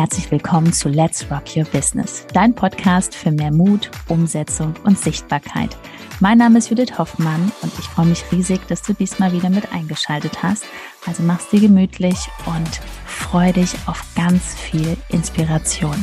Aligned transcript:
herzlich 0.00 0.30
willkommen 0.30 0.72
zu 0.72 0.88
Let's 0.88 1.30
Rock 1.30 1.54
Your 1.54 1.66
Business, 1.66 2.24
dein 2.32 2.54
Podcast 2.54 3.14
für 3.14 3.30
mehr 3.30 3.52
Mut, 3.52 3.90
Umsetzung 4.08 4.72
und 4.84 4.98
Sichtbarkeit. 4.98 5.76
Mein 6.20 6.38
Name 6.38 6.56
ist 6.56 6.70
Judith 6.70 6.96
Hoffmann 6.96 7.52
und 7.60 7.70
ich 7.78 7.84
freue 7.84 8.06
mich 8.06 8.24
riesig, 8.32 8.66
dass 8.66 8.80
du 8.80 8.94
diesmal 8.94 9.30
wieder 9.34 9.50
mit 9.50 9.74
eingeschaltet 9.74 10.42
hast. 10.42 10.64
Also 11.06 11.22
mach's 11.22 11.50
dir 11.50 11.60
gemütlich 11.60 12.16
und 12.46 12.80
freu 13.04 13.52
dich 13.52 13.74
auf 13.84 14.02
ganz 14.16 14.54
viel 14.54 14.96
Inspiration. 15.10 16.02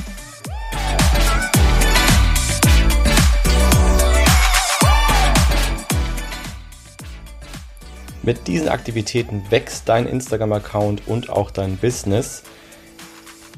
Mit 8.21 8.45
diesen 8.45 8.69
Aktivitäten 8.69 9.41
wächst 9.49 9.89
dein 9.89 10.05
Instagram-Account 10.05 11.07
und 11.07 11.31
auch 11.31 11.49
dein 11.49 11.77
Business. 11.77 12.43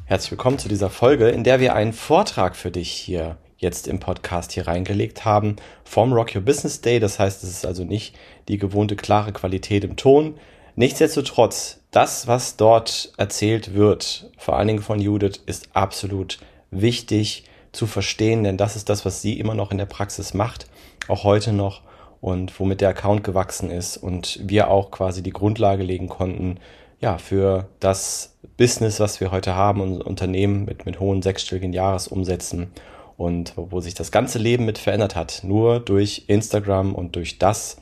Herzlich 0.10 0.32
willkommen 0.32 0.58
zu 0.58 0.68
dieser 0.68 0.90
Folge, 0.90 1.30
in 1.30 1.44
der 1.44 1.60
wir 1.60 1.76
einen 1.76 1.94
Vortrag 1.94 2.56
für 2.56 2.72
dich 2.72 2.90
hier 2.90 3.38
jetzt 3.60 3.88
im 3.88 4.00
Podcast 4.00 4.52
hier 4.52 4.68
reingelegt 4.68 5.24
haben 5.24 5.58
vom 5.84 6.14
Rock 6.14 6.36
Your 6.36 6.42
Business 6.42 6.82
Day. 6.82 7.00
Das 7.00 7.20
heißt, 7.20 7.44
es 7.44 7.52
ist 7.52 7.64
also 7.64 7.84
nicht 7.84 8.18
die 8.48 8.58
gewohnte 8.58 8.96
klare 8.96 9.32
Qualität 9.32 9.84
im 9.84 9.98
Ton. 9.98 10.40
Nichtsdestotrotz, 10.76 11.82
das, 11.92 12.26
was 12.26 12.58
dort 12.58 13.14
erzählt 13.18 13.76
wird, 13.76 14.32
vor 14.40 14.58
allen 14.58 14.70
Dingen 14.70 14.82
von 14.82 15.00
Judith, 15.00 15.44
ist 15.46 15.70
absolut 15.74 16.40
wichtig 16.72 17.44
zu 17.72 17.86
verstehen, 17.86 18.44
denn 18.44 18.58
das 18.58 18.76
ist 18.76 18.90
das, 18.90 19.06
was 19.06 19.22
sie 19.22 19.40
immer 19.40 19.54
noch 19.54 19.70
in 19.70 19.78
der 19.78 19.86
Praxis 19.86 20.34
macht, 20.34 20.66
auch 21.08 21.24
heute 21.24 21.54
noch 21.54 21.84
und 22.20 22.60
womit 22.60 22.82
der 22.82 22.90
Account 22.90 23.24
gewachsen 23.24 23.70
ist 23.70 23.96
und 23.96 24.40
wir 24.42 24.72
auch 24.72 24.90
quasi 24.90 25.22
die 25.22 25.30
Grundlage 25.30 25.84
legen 25.84 26.10
konnten, 26.10 26.58
ja, 27.00 27.18
für 27.18 27.70
das 27.80 28.38
Business, 28.58 29.00
was 29.00 29.20
wir 29.20 29.32
heute 29.32 29.56
haben, 29.56 29.82
unser 29.82 30.06
Unternehmen 30.06 30.66
mit, 30.66 30.86
mit 30.86 31.00
hohen 31.00 31.22
sechsstelligen 31.22 31.74
Jahresumsätzen 31.74 32.72
und 33.18 33.54
wo 33.56 33.80
sich 33.80 33.94
das 33.94 34.12
ganze 34.12 34.40
Leben 34.40 34.66
mit 34.66 34.78
verändert 34.78 35.16
hat, 35.16 35.42
nur 35.44 35.80
durch 35.80 36.26
Instagram 36.28 36.96
und 36.96 37.16
durch 37.16 37.38
das, 37.38 37.78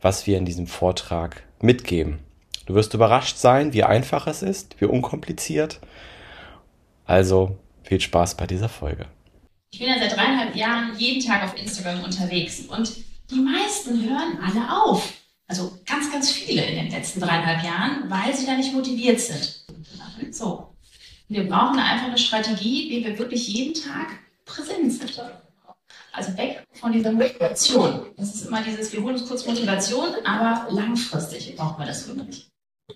was 0.00 0.26
wir 0.26 0.38
in 0.38 0.44
diesem 0.44 0.66
Vortrag 0.66 1.42
mitgeben. 1.60 2.18
Du 2.66 2.74
wirst 2.74 2.94
überrascht 2.94 3.36
sein, 3.36 3.72
wie 3.74 3.84
einfach 3.84 4.26
es 4.26 4.42
ist, 4.42 4.80
wie 4.80 4.86
unkompliziert. 4.86 5.80
Also 7.04 7.58
viel 7.82 8.00
Spaß 8.00 8.36
bei 8.36 8.46
dieser 8.46 8.70
Folge. 8.70 9.06
Ich 9.72 9.78
bin 9.78 9.88
ja 9.88 9.98
seit 9.98 10.16
dreieinhalb 10.16 10.54
Jahren 10.56 10.92
jeden 10.96 11.22
Tag 11.22 11.44
auf 11.44 11.60
Instagram 11.60 12.04
unterwegs 12.04 12.60
und 12.60 12.96
die 13.30 13.40
meisten 13.40 14.02
hören 14.08 14.38
alle 14.42 14.84
auf. 14.84 15.12
Also 15.46 15.78
ganz, 15.86 16.10
ganz 16.10 16.30
viele 16.30 16.64
in 16.64 16.76
den 16.76 16.90
letzten 16.90 17.20
dreieinhalb 17.20 17.62
Jahren, 17.62 18.08
weil 18.08 18.34
sie 18.34 18.46
da 18.46 18.56
nicht 18.56 18.72
motiviert 18.72 19.20
sind. 19.20 19.64
So. 20.30 20.70
Wir 21.28 21.48
brauchen 21.48 21.78
einfach 21.78 22.08
eine 22.08 22.18
Strategie, 22.18 22.90
wie 22.90 23.04
wir 23.04 23.18
wirklich 23.18 23.48
jeden 23.48 23.74
Tag 23.74 24.08
präsent 24.44 24.92
sind. 24.92 25.22
Also 26.12 26.36
weg 26.36 26.62
von 26.72 26.92
dieser 26.92 27.12
Motivation. 27.12 28.06
Das 28.16 28.34
ist 28.34 28.46
immer 28.46 28.62
dieses, 28.62 28.92
wir 28.92 29.02
holen 29.02 29.16
uns 29.16 29.26
kurz 29.26 29.46
Motivation, 29.46 30.08
aber 30.24 30.68
langfristig 30.70 31.56
brauchen 31.56 31.78
wir 31.78 31.86
das 31.86 32.06
wirklich. 32.06 32.48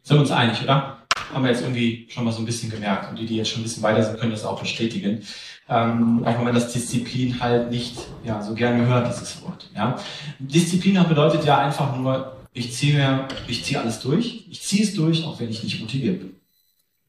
Sind 0.02 0.16
wir 0.16 0.20
uns 0.20 0.30
einig, 0.30 0.62
oder? 0.62 1.02
Haben 1.32 1.44
wir 1.44 1.50
jetzt 1.50 1.62
irgendwie 1.62 2.06
schon 2.10 2.24
mal 2.24 2.32
so 2.32 2.40
ein 2.40 2.46
bisschen 2.46 2.70
gemerkt. 2.70 3.10
Und 3.10 3.18
die, 3.18 3.26
die 3.26 3.36
jetzt 3.36 3.50
schon 3.50 3.60
ein 3.60 3.64
bisschen 3.64 3.82
weiter 3.82 4.02
sind, 4.02 4.20
können 4.20 4.30
das 4.30 4.44
auch 4.44 4.60
bestätigen. 4.60 5.26
Ähm, 5.68 6.22
auch 6.24 6.36
wenn 6.36 6.44
man 6.44 6.54
das 6.54 6.72
Disziplin 6.72 7.40
halt 7.40 7.70
nicht 7.70 7.96
ja, 8.24 8.40
so 8.40 8.54
gerne 8.54 8.86
hört, 8.86 9.08
dieses 9.08 9.42
Wort. 9.42 9.68
Ja? 9.74 9.98
Disziplin 10.38 11.02
bedeutet 11.08 11.44
ja 11.44 11.58
einfach 11.58 11.96
nur, 11.96 12.37
ich 12.52 12.72
ziehe 12.72 12.94
mir, 12.94 13.28
ich 13.46 13.64
ziehe 13.64 13.80
alles 13.80 14.00
durch. 14.00 14.46
Ich 14.50 14.62
ziehe 14.62 14.82
es 14.82 14.94
durch, 14.94 15.24
auch 15.24 15.38
wenn 15.40 15.50
ich 15.50 15.62
nicht 15.62 15.80
motiviert 15.80 16.20
bin. 16.20 16.36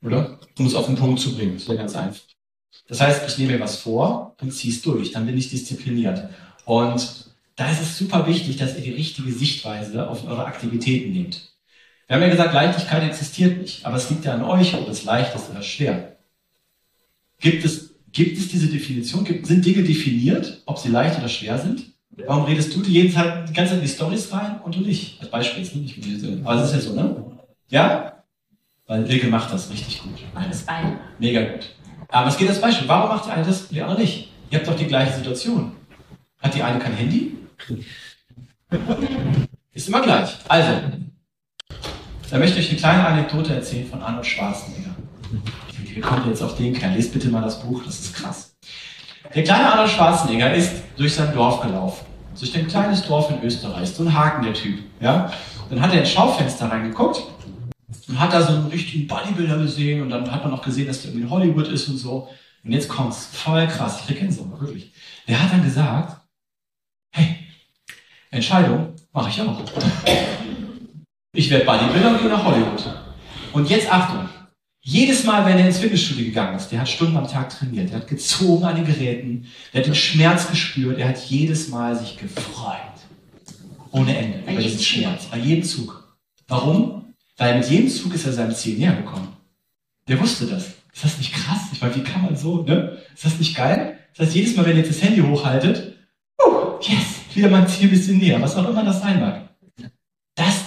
Oder? 0.02 0.40
Um 0.58 0.66
es 0.66 0.76
auf 0.76 0.86
den 0.86 0.96
Punkt 0.96 1.20
zu 1.20 1.36
bringen. 1.36 1.56
Das 1.56 1.68
wäre 1.68 1.78
ganz 1.78 1.96
einfach. 1.96 2.22
Das 2.88 3.02
heißt, 3.02 3.28
ich 3.28 3.38
nehme 3.38 3.54
mir 3.54 3.60
was 3.60 3.78
vor 3.78 4.36
und 4.42 4.52
ziehe 4.52 4.74
es 4.74 4.82
durch. 4.82 5.12
Dann 5.12 5.26
bin 5.26 5.38
ich 5.38 5.50
diszipliniert. 5.50 6.30
Und 6.66 7.30
da 7.56 7.70
ist 7.72 7.82
es 7.82 7.98
super 7.98 8.26
wichtig, 8.28 8.58
dass 8.58 8.76
ihr 8.76 8.82
die 8.82 8.92
richtige 8.92 9.32
Sichtweise 9.32 10.08
auf 10.08 10.26
eure 10.26 10.46
Aktivitäten 10.46 11.12
nehmt. 11.12 11.54
Wir 12.08 12.16
haben 12.16 12.24
ja 12.24 12.30
gesagt, 12.30 12.54
Leichtigkeit 12.54 13.04
existiert 13.04 13.60
nicht. 13.60 13.86
Aber 13.86 13.98
es 13.98 14.10
liegt 14.10 14.26
ja 14.26 14.34
an 14.34 14.44
euch, 14.44 14.74
ob 14.76 14.88
es 14.88 15.04
leicht 15.04 15.36
ist 15.36 15.50
oder 15.50 15.62
schwer. 15.62 16.18
Gibt 17.40 17.64
es, 17.66 17.96
gibt 18.12 18.38
es 18.38 18.48
diese 18.48 18.68
Definition? 18.68 19.24
Gibt, 19.24 19.46
sind 19.46 19.66
Dinge 19.66 19.84
definiert, 19.84 20.62
ob 20.66 20.80
sie 20.80 20.90
leicht 20.90 21.18
oder 21.20 21.30
schwer 21.30 21.60
sind? 21.60 21.94
Warum 22.26 22.46
redest 22.46 22.76
du 22.76 22.82
die 22.82 22.92
jeden 22.92 23.12
Zeit 23.12 23.50
die 23.50 23.54
ganze 23.54 23.72
Zeit 23.72 23.80
in 23.80 23.86
die 23.88 23.92
Stories 23.92 24.32
rein 24.32 24.60
und 24.64 24.76
du 24.76 24.82
nicht? 24.82 25.20
Als 25.22 25.30
Beispiel 25.30 25.64
jetzt, 25.64 25.76
nicht? 25.76 26.44
Aber 26.44 26.56
das 26.56 26.70
ist 26.70 26.76
ja 26.76 26.82
so, 26.82 26.96
ne? 26.96 27.24
Ja? 27.70 28.24
Weil 28.88 29.10
Ilke 29.10 29.28
macht 29.28 29.54
das 29.54 29.70
richtig 29.70 30.02
gut. 30.02 30.20
Alles 30.34 30.64
beide. 30.64 31.00
Mega 31.20 31.42
gut. 31.42 31.70
Aber 32.10 32.28
es 32.28 32.38
geht 32.38 32.50
als 32.50 32.60
Beispiel. 32.60 32.88
Warum 32.88 33.10
macht 33.10 33.26
die 33.28 33.32
eine 33.32 33.46
das 33.46 33.64
und 33.64 33.76
die 33.76 33.82
andere 33.82 34.00
nicht? 34.00 34.32
Ihr 34.50 34.58
habt 34.58 34.68
doch 34.68 34.76
die 34.76 34.88
gleiche 34.88 35.14
Situation. 35.14 35.74
Hat 36.40 36.56
die 36.56 36.64
eine 36.64 36.80
kein 36.80 36.94
Handy? 36.94 37.38
Ist 39.74 39.88
immer 39.88 40.02
gleich. 40.02 40.38
Also, 40.48 40.72
da 42.32 42.38
möchte 42.38 42.60
ich 42.60 42.66
euch 42.66 42.72
eine 42.72 42.80
kleine 42.80 43.06
Anekdote 43.06 43.54
erzählen 43.54 43.88
von 43.88 44.02
Arnold 44.02 44.26
Schwarzenegger. 44.26 44.96
Wie 45.78 46.02
kommt 46.02 46.26
jetzt 46.26 46.42
auf 46.42 46.56
den 46.58 46.74
Kerl? 46.74 46.96
Lest 46.96 47.14
bitte 47.14 47.30
mal 47.30 47.42
das 47.42 47.62
Buch, 47.62 47.84
das 47.86 48.00
ist 48.00 48.16
krass. 48.16 48.56
Der 49.36 49.44
kleine 49.44 49.72
Arnold 49.72 49.90
Schwarzenegger 49.90 50.54
ist 50.54 50.74
durch 50.98 51.14
sein 51.14 51.34
Dorf 51.34 51.62
gelaufen. 51.62 52.09
Durch 52.40 52.56
ein 52.56 52.68
kleines 52.68 53.06
Dorf 53.06 53.30
in 53.30 53.44
Österreich. 53.44 53.90
So 53.90 54.04
ein 54.04 54.14
Haken, 54.14 54.44
der 54.44 54.54
Typ. 54.54 54.80
Ja? 55.02 55.32
Dann 55.70 55.82
hat 55.82 55.94
er 55.94 56.00
ins 56.00 56.12
Schaufenster 56.12 56.72
reingeguckt 56.72 57.22
und 58.08 58.20
hat 58.20 58.34
da 58.34 58.42
so 58.42 58.54
einen 58.54 58.68
richtigen 58.68 59.08
Bodybuilder 59.08 59.58
gesehen 59.58 60.02
und 60.02 60.10
dann 60.10 60.32
hat 60.32 60.44
man 60.44 60.54
auch 60.54 60.62
gesehen, 60.62 60.88
dass 60.88 61.02
der 61.02 61.12
irgendwie 61.12 61.26
in 61.26 61.30
Hollywood 61.30 61.68
ist 61.68 61.88
und 61.90 61.98
so. 61.98 62.30
Und 62.64 62.72
jetzt 62.72 62.88
kommt's. 62.88 63.30
Voll 63.34 63.68
krass. 63.68 64.02
Ich 64.04 64.10
erkenne 64.10 64.30
es 64.30 64.40
aber 64.40 64.60
wirklich. 64.60 64.92
Der 65.28 65.42
hat 65.42 65.52
dann 65.52 65.64
gesagt, 65.64 66.22
hey, 67.12 67.36
Entscheidung 68.32 68.96
mache 69.12 69.30
ich 69.30 69.42
auch. 69.42 69.62
Ich 71.34 71.50
werde 71.50 71.66
Bodybuilder 71.66 72.10
und 72.12 72.22
gehe 72.22 72.30
nach 72.30 72.44
Hollywood. 72.44 72.84
Und 73.52 73.70
jetzt 73.70 73.92
Achtung. 73.92 74.30
Jedes 74.82 75.26
Mal, 75.26 75.46
wenn 75.46 75.58
er 75.58 75.68
ins 75.68 75.80
Fitnessstudio 75.80 76.26
gegangen 76.26 76.56
ist, 76.56 76.70
der 76.70 76.80
hat 76.80 76.90
Stunden 76.90 77.18
am 77.18 77.28
Tag 77.28 77.50
trainiert, 77.50 77.90
der 77.90 77.98
hat 78.00 78.08
gezogen 78.08 78.64
an 78.64 78.76
den 78.76 78.86
Geräten, 78.86 79.46
der 79.74 79.82
hat 79.82 79.88
den 79.88 79.96
Schmerz 79.96 80.50
gespürt, 80.50 80.98
er 80.98 81.10
hat 81.10 81.20
jedes 81.26 81.68
Mal 81.68 81.98
sich 81.98 82.18
gefreut. 82.18 82.78
Ohne 83.92 84.18
Ende. 84.18 84.40
Bei 84.46 84.54
jedem 84.54 84.80
Schmerz. 84.80 85.26
Bei 85.26 85.38
jedem 85.38 85.64
Zug. 85.64 86.18
Warum? 86.48 87.14
Weil 87.38 87.58
mit 87.58 87.70
jedem 87.70 87.90
Zug 87.90 88.14
ist 88.14 88.26
er 88.26 88.34
seinem 88.34 88.56
Ziel 88.56 88.78
näher 88.78 88.96
gekommen. 88.96 89.30
Der 90.08 90.20
wusste 90.20 90.46
das. 90.46 90.76
Ist 90.94 91.04
das 91.04 91.18
nicht 91.18 91.34
krass? 91.34 91.60
Ich 91.72 91.82
meine, 91.82 91.96
wie 91.96 92.04
kann 92.04 92.24
man 92.24 92.36
so, 92.36 92.64
ne? 92.64 92.98
Ist 93.14 93.26
das 93.26 93.38
nicht 93.38 93.56
geil? 93.56 93.98
Das 94.16 94.28
heißt, 94.28 94.36
jedes 94.36 94.56
Mal, 94.56 94.66
wenn 94.66 94.78
ihr 94.78 94.84
jetzt 94.84 94.90
das 94.90 95.02
Handy 95.02 95.22
hochhaltet, 95.22 95.96
uh, 96.44 96.80
yes, 96.82 97.22
wieder 97.34 97.50
mein 97.50 97.68
Ziel 97.68 97.88
ein 97.88 97.92
bisschen 97.92 98.18
näher, 98.18 98.42
was 98.42 98.56
auch 98.56 98.68
immer 98.68 98.84
das 98.84 99.02
sein 99.02 99.20
mag. 99.20 99.49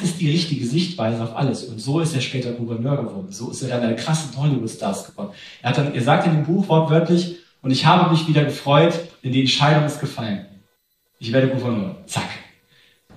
Ist 0.03 0.21
die 0.21 0.31
richtige 0.31 0.67
Sichtweise 0.67 1.23
auf 1.23 1.37
alles. 1.37 1.65
Und 1.65 1.81
so 1.81 2.01
ist 2.01 2.15
er 2.15 2.21
später 2.21 2.53
Gouverneur 2.53 2.97
geworden. 2.97 3.31
So 3.31 3.51
ist 3.51 3.63
er 3.63 3.69
dann 3.69 3.83
eine 3.83 3.97
krasse 3.97 4.37
Hollywood-Stars 4.37 5.07
geworden. 5.07 5.31
Er 5.63 5.71
hat 5.71 5.79
dann, 5.79 5.95
er 5.95 6.03
sagt 6.03 6.27
in 6.27 6.33
dem 6.33 6.45
Buch 6.45 6.69
wortwörtlich, 6.69 7.37
und 7.63 7.71
ich 7.71 7.87
habe 7.87 8.11
mich 8.11 8.27
wieder 8.27 8.45
gefreut, 8.45 8.93
denn 9.23 9.33
die 9.33 9.41
Entscheidung 9.41 9.85
ist 9.85 10.01
gefallen. 10.01 10.47
Ich 11.21 11.33
werde 11.33 11.49
Gouverneur. 11.49 11.97
Zack. 12.07 12.29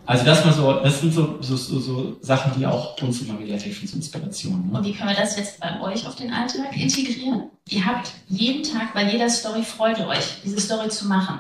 Also 0.06 0.24
das 0.24 0.45
mal 0.45 0.53
so, 0.53 0.72
das 0.72 1.01
sind 1.01 1.13
so, 1.13 1.41
so, 1.41 1.56
so, 1.56 1.79
so 1.79 2.18
Sachen, 2.22 2.51
die 2.56 2.66
auch 2.68 3.01
uns 3.01 3.22
immer 3.22 3.40
wieder 3.40 3.57
helfen 3.57 3.88
zur 3.88 3.97
Inspiration. 3.97 4.69
Ne? 4.69 4.78
Und 4.78 4.85
wie 4.85 4.94
können 4.94 5.09
wir 5.09 5.16
das 5.16 5.35
jetzt 5.35 5.59
bei 5.59 5.81
euch 5.81 6.06
auf 6.06 6.16
den 6.16 6.31
Alltag 6.31 6.78
integrieren? 6.78 7.50
Ihr 7.68 7.84
habt 7.84 8.12
jeden 8.28 8.62
Tag 8.62 8.94
bei 8.94 9.12
jeder 9.12 9.29
Story 9.29 9.63
freut 9.63 10.00
euch, 10.01 10.41
diese 10.44 10.59
Story 10.62 10.90
zu 10.90 11.07
machen. 11.07 11.40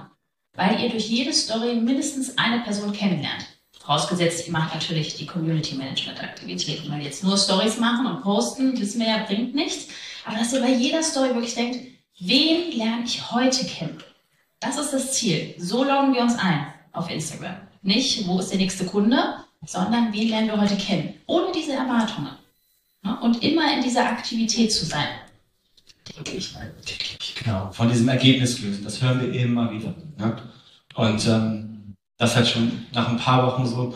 Weil 0.55 0.81
ihr 0.81 0.89
durch 0.89 1.07
jede 1.07 1.31
Story 1.31 1.75
mindestens 1.75 2.35
eine 2.39 2.63
Person 2.63 2.91
kennenlernt. 2.91 3.45
Vorausgesetzt, 3.85 4.47
ihr 4.47 4.51
macht 4.51 4.73
natürlich 4.73 5.15
die 5.15 5.27
Community 5.27 5.75
Management 5.75 6.21
Aktivitäten, 6.21 6.91
weil 6.91 7.03
jetzt 7.03 7.23
nur 7.23 7.37
Stories 7.37 7.77
machen 7.77 8.07
und 8.07 8.23
posten, 8.23 8.75
wir 8.75 9.07
ja, 9.07 9.23
bringt 9.25 9.53
nichts. 9.53 9.89
Aber 10.25 10.37
dass 10.37 10.53
ihr 10.53 10.61
bei 10.61 10.73
jeder 10.73 11.03
Story 11.03 11.35
wirklich 11.35 11.53
denkt, 11.53 11.79
wen 12.19 12.71
lerne 12.71 13.03
ich 13.05 13.31
heute 13.31 13.63
kennen? 13.65 13.99
Das 14.59 14.79
ist 14.79 14.91
das 14.91 15.13
Ziel. 15.13 15.53
So 15.59 15.83
loggen 15.83 16.15
wir 16.15 16.21
uns 16.21 16.35
ein 16.39 16.65
auf 16.93 17.11
Instagram. 17.11 17.57
Nicht, 17.83 18.27
wo 18.27 18.39
ist 18.39 18.49
der 18.49 18.57
nächste 18.57 18.85
Kunde, 18.85 19.35
sondern 19.63 20.11
wen 20.11 20.29
lernen 20.29 20.47
wir 20.47 20.59
heute 20.59 20.77
kennen? 20.77 21.13
Ohne 21.27 21.51
diese 21.53 21.73
Erwartungen. 21.73 22.31
Und 23.21 23.43
immer 23.43 23.71
in 23.71 23.83
dieser 23.83 24.09
Aktivität 24.09 24.73
zu 24.73 24.83
sein. 24.85 25.09
Täglich. 26.05 26.55
Täglich, 26.83 27.35
genau. 27.35 27.71
Von 27.71 27.89
diesem 27.89 28.07
Ergebnis 28.07 28.59
lösen. 28.61 28.83
Das 28.83 28.99
hören 28.99 29.21
wir 29.21 29.39
immer 29.39 29.71
wieder. 29.71 29.93
Ne? 30.17 30.37
Und 30.95 31.27
ähm, 31.27 31.74
das 32.17 32.35
halt 32.35 32.47
schon 32.47 32.71
nach 32.93 33.09
ein 33.09 33.17
paar 33.17 33.45
Wochen 33.45 33.65
so, 33.65 33.93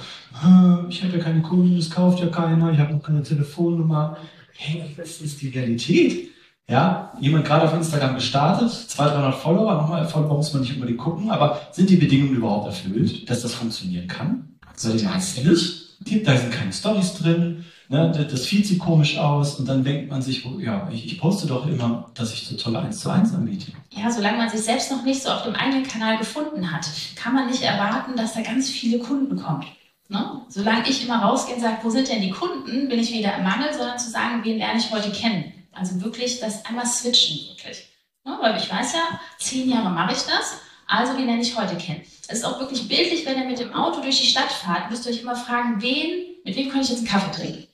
ich 0.90 1.04
habe 1.04 1.18
ja 1.18 1.24
keine 1.24 1.42
Kunden, 1.42 1.76
das 1.78 1.90
kauft 1.90 2.20
ja 2.20 2.28
keiner, 2.28 2.72
ich 2.72 2.80
habe 2.80 2.94
noch 2.94 3.04
keine 3.04 3.24
Telefonnummer. 3.24 4.18
Hey, 4.56 4.84
das 4.98 5.22
ist 5.22 5.42
die 5.42 5.50
Realität. 5.50 6.30
Ja, 6.68 7.14
jemand 7.20 7.46
gerade 7.46 7.66
auf 7.66 7.74
Instagram 7.74 8.16
gestartet, 8.16 8.70
200, 8.70 9.16
300 9.16 9.36
Follower, 9.36 9.74
nochmal 9.74 10.08
Follower 10.08 10.36
muss 10.36 10.54
man 10.54 10.62
nicht 10.62 10.76
unbedingt 10.76 11.00
gucken, 11.00 11.32
aber 11.32 11.60
sind 11.72 11.90
die 11.90 11.96
Bedingungen 11.96 12.36
überhaupt 12.36 12.68
erfüllt, 12.68 13.28
dass 13.30 13.42
das 13.42 13.56
funktionieren 13.56 14.08
kann? 14.08 14.60
Weil 14.84 14.98
die 14.98 15.06
meisten 15.06 15.50
nicht. 15.50 16.28
da 16.28 16.38
sind 16.38 16.52
keine 16.52 16.72
Stories 16.72 17.16
drin, 17.16 17.66
ne, 17.90 18.28
das 18.32 18.46
sieht 18.46 18.80
komisch 18.80 19.18
aus 19.18 19.60
und 19.60 19.68
dann 19.68 19.84
denkt 19.84 20.10
man 20.10 20.22
sich, 20.22 20.46
oh, 20.46 20.60
ja, 20.60 20.88
ich, 20.92 21.06
ich 21.06 21.20
poste 21.20 21.48
doch 21.48 21.68
immer, 21.68 22.10
dass 22.14 22.34
ich 22.34 22.48
so 22.48 22.56
tolle 22.56 22.80
1 22.80 23.00
zu 23.00 23.10
1 23.10 23.34
anbiete. 23.34 23.72
Ja, 23.92 24.10
solange 24.10 24.38
man 24.38 24.50
sich 24.50 24.62
selbst 24.62 24.92
noch 24.92 25.04
nicht 25.04 25.22
so 25.22 25.30
auf 25.30 25.44
dem 25.44 25.56
eigenen 25.56 25.84
Kanal 25.84 26.18
gefunden 26.18 26.72
hat, 26.72 26.88
kann 27.16 27.34
man 27.34 27.48
nicht 27.48 27.64
erwarten, 27.64 28.16
dass 28.16 28.34
da 28.34 28.42
ganz 28.42 28.70
viele 28.70 29.00
Kunden 29.00 29.36
kommen. 29.36 29.66
Ne? 30.08 30.42
Solange 30.48 30.90
ich 30.90 31.06
immer 31.06 31.22
rausgehe 31.22 31.56
und 31.56 31.62
sage, 31.62 31.78
wo 31.84 31.90
sind 31.90 32.10
denn 32.10 32.22
die 32.22 32.32
Kunden, 32.32 32.90
bin 32.90 33.00
ich 33.00 33.14
wieder 33.14 33.38
im 33.38 33.44
Mangel, 33.44 33.74
sondern 33.74 34.00
zu 34.00 34.10
sagen, 34.10 34.44
wen 34.44 34.58
lerne 34.58 34.80
ich 34.80 34.92
heute 34.92 35.12
kennen. 35.12 35.54
Also 35.72 36.02
wirklich 36.02 36.40
das 36.40 36.66
einmal 36.66 36.86
switchen, 36.86 37.50
wirklich. 37.50 37.88
Ne? 38.26 38.38
Weil 38.42 38.58
ich 38.58 38.72
weiß 38.72 38.94
ja, 38.94 39.20
zehn 39.40 39.70
Jahre 39.70 39.92
mache 39.92 40.14
ich 40.14 40.24
das, 40.24 40.58
also 40.88 41.16
wen 41.16 41.28
lerne 41.28 41.42
ich 41.42 41.58
heute 41.58 41.76
kennen. 41.76 42.02
Es 42.28 42.40
ist 42.40 42.46
auch 42.46 42.60
wirklich 42.60 42.88
bildlich, 42.88 43.26
wenn 43.26 43.40
ihr 43.40 43.46
mit 43.46 43.60
dem 43.60 43.74
Auto 43.74 44.02
durch 44.02 44.20
die 44.20 44.28
Stadt 44.28 44.52
fahrt, 44.52 44.90
müsst 44.90 45.06
ihr 45.06 45.12
euch 45.12 45.22
immer 45.22 45.36
fragen, 45.36 45.82
wen, 45.82 46.36
mit 46.44 46.56
wem 46.56 46.72
kann 46.72 46.82
ich 46.82 46.90
jetzt 46.90 47.00
einen 47.00 47.08
Kaffee 47.08 47.32
trinken? 47.32 47.69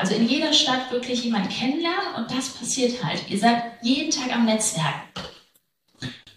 Also 0.00 0.14
in 0.14 0.26
jeder 0.26 0.54
Stadt 0.54 0.90
wirklich 0.90 1.24
jemanden 1.24 1.50
kennenlernen 1.50 2.14
und 2.16 2.30
das 2.30 2.48
passiert 2.48 3.04
halt. 3.04 3.22
Ihr 3.28 3.38
seid 3.38 3.62
jeden 3.82 4.10
Tag 4.10 4.34
am 4.34 4.46
Netzwerk. 4.46 4.94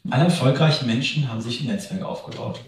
Alle 0.09 0.25
erfolgreichen 0.25 0.85
Menschen 0.85 1.29
haben 1.29 1.39
sich 1.39 1.61
ein 1.61 1.67
Netzwerk 1.67 2.03
aufgebaut. 2.03 2.59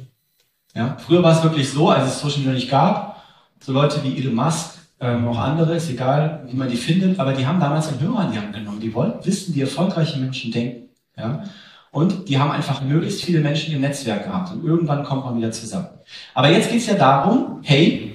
Ja? 0.74 0.96
Früher 1.06 1.22
war 1.22 1.38
es 1.38 1.44
wirklich 1.44 1.70
so, 1.70 1.90
als 1.90 2.08
es 2.08 2.22
Social 2.22 2.40
Media 2.40 2.54
nicht 2.54 2.70
gab, 2.70 3.22
so 3.60 3.74
Leute 3.74 4.02
wie 4.06 4.18
Elon 4.18 4.36
Musk, 4.36 4.76
ähm, 5.02 5.28
auch 5.28 5.38
andere, 5.38 5.76
ist 5.76 5.90
egal, 5.90 6.48
wie 6.48 6.56
man 6.56 6.70
die 6.70 6.78
findet, 6.78 7.20
aber 7.20 7.34
die 7.34 7.46
haben 7.46 7.60
damals 7.60 7.90
einen 7.90 8.00
Hörer 8.00 8.28
in 8.28 8.32
die 8.32 8.40
Hand 8.40 8.54
genommen. 8.54 8.80
Die 8.80 8.94
wollten 8.94 9.26
wissen, 9.26 9.54
wie 9.54 9.62
erfolgreiche 9.62 10.18
Menschen 10.18 10.54
denken. 10.54 10.90
Ja? 11.18 11.44
Und 11.92 12.30
die 12.30 12.40
haben 12.40 12.52
einfach 12.52 12.82
möglichst 12.82 13.22
viele 13.22 13.42
Menschen 13.42 13.74
im 13.74 13.82
Netzwerk 13.82 14.24
gehabt. 14.24 14.54
Und 14.54 14.64
irgendwann 14.64 15.04
kommt 15.04 15.26
man 15.26 15.38
wieder 15.38 15.52
zusammen. 15.52 15.90
Aber 16.34 16.50
jetzt 16.50 16.70
geht 16.70 16.80
es 16.80 16.88
ja 16.88 16.96
darum, 16.96 17.60
hey, 17.64 18.15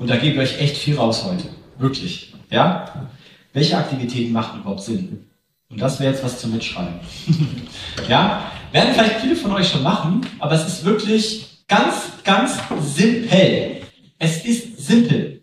und 0.00 0.08
da 0.08 0.16
gebe 0.16 0.34
ich 0.34 0.50
euch 0.50 0.60
echt 0.60 0.78
viel 0.78 0.96
raus 0.96 1.24
heute. 1.24 1.44
Wirklich. 1.76 2.32
Ja? 2.48 3.06
Welche 3.52 3.76
Aktivitäten 3.76 4.32
machen 4.32 4.60
überhaupt 4.60 4.80
Sinn? 4.80 5.28
Und 5.68 5.80
das 5.80 6.00
wäre 6.00 6.12
jetzt 6.12 6.24
was 6.24 6.40
zum 6.40 6.52
Mitschreiben. 6.52 6.98
ja? 8.08 8.50
Werden 8.72 8.94
vielleicht 8.94 9.20
viele 9.20 9.36
von 9.36 9.52
euch 9.52 9.68
schon 9.68 9.82
machen, 9.82 10.26
aber 10.38 10.52
es 10.52 10.66
ist 10.66 10.84
wirklich 10.84 11.64
ganz, 11.68 12.12
ganz 12.24 12.58
simpel. 12.80 13.82
Es 14.18 14.44
ist 14.44 14.78
simpel. 14.78 15.42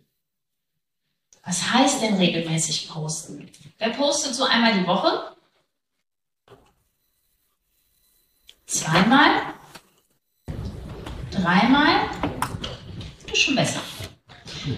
Was 1.45 1.71
heißt 1.73 2.01
denn 2.01 2.15
regelmäßig 2.15 2.89
posten? 2.89 3.47
Wer 3.77 3.89
postet 3.91 4.33
so 4.33 4.43
einmal 4.43 4.73
die 4.73 4.87
Woche? 4.87 5.35
Zweimal? 8.65 9.53
Dreimal? 11.31 12.09
Das 13.23 13.33
ist 13.33 13.41
schon 13.41 13.55
besser. 13.55 13.81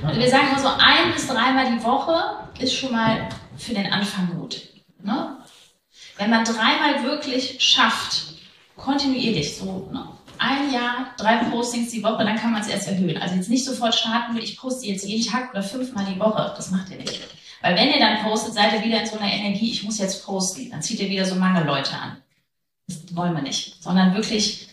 Also 0.04 0.20
wir 0.20 0.30
sagen 0.30 0.48
immer 0.50 0.60
so 0.60 0.68
ein 0.68 1.14
bis 1.14 1.28
dreimal 1.28 1.72
die 1.72 1.84
Woche 1.84 2.38
ist 2.60 2.74
schon 2.74 2.92
mal 2.92 3.30
für 3.58 3.74
den 3.74 3.92
Anfang 3.92 4.30
gut. 4.38 4.62
Ne? 5.02 5.38
Wenn 6.18 6.30
man 6.30 6.44
dreimal 6.44 7.04
wirklich 7.04 7.58
schafft, 7.60 8.34
kontinuierlich 8.76 9.58
so 9.58 9.90
ne? 9.92 10.08
ein 10.38 10.72
Jahr, 10.72 11.14
drei 11.18 11.38
Postings 11.38 11.92
die 11.92 12.04
Woche, 12.04 12.24
dann 12.24 12.38
kann 12.38 12.52
man 12.52 12.62
es 12.62 12.68
erst 12.68 12.88
erhöhen. 12.88 13.18
Also 13.22 13.36
jetzt 13.36 13.50
nicht 13.50 13.66
sofort 13.66 13.96
starten 13.96 14.38
ich 14.38 14.58
poste 14.58 14.88
jetzt 14.88 15.06
jeden 15.06 15.30
Tag 15.30 15.52
oder 15.52 15.64
fünfmal 15.64 16.06
die 16.06 16.20
Woche. 16.20 16.54
Das 16.56 16.72
macht 16.72 16.90
ihr 16.90 16.98
nicht. 16.98 17.20
Weil 17.62 17.76
wenn 17.76 17.90
ihr 17.90 18.00
dann 18.00 18.24
postet, 18.24 18.54
seid 18.54 18.74
ihr 18.74 18.84
wieder 18.84 19.02
in 19.02 19.08
so 19.08 19.18
einer 19.18 19.32
Energie, 19.32 19.72
ich 19.72 19.84
muss 19.84 19.98
jetzt 19.98 20.26
posten. 20.26 20.70
Dann 20.70 20.82
zieht 20.82 21.00
ihr 21.00 21.10
wieder 21.10 21.26
so 21.26 21.36
Mangelleute 21.36 21.94
an. 21.94 22.18
Das 22.88 23.16
wollen 23.16 23.34
wir 23.34 23.42
nicht. 23.42 23.82
Sondern 23.84 24.16
wirklich, 24.16 24.70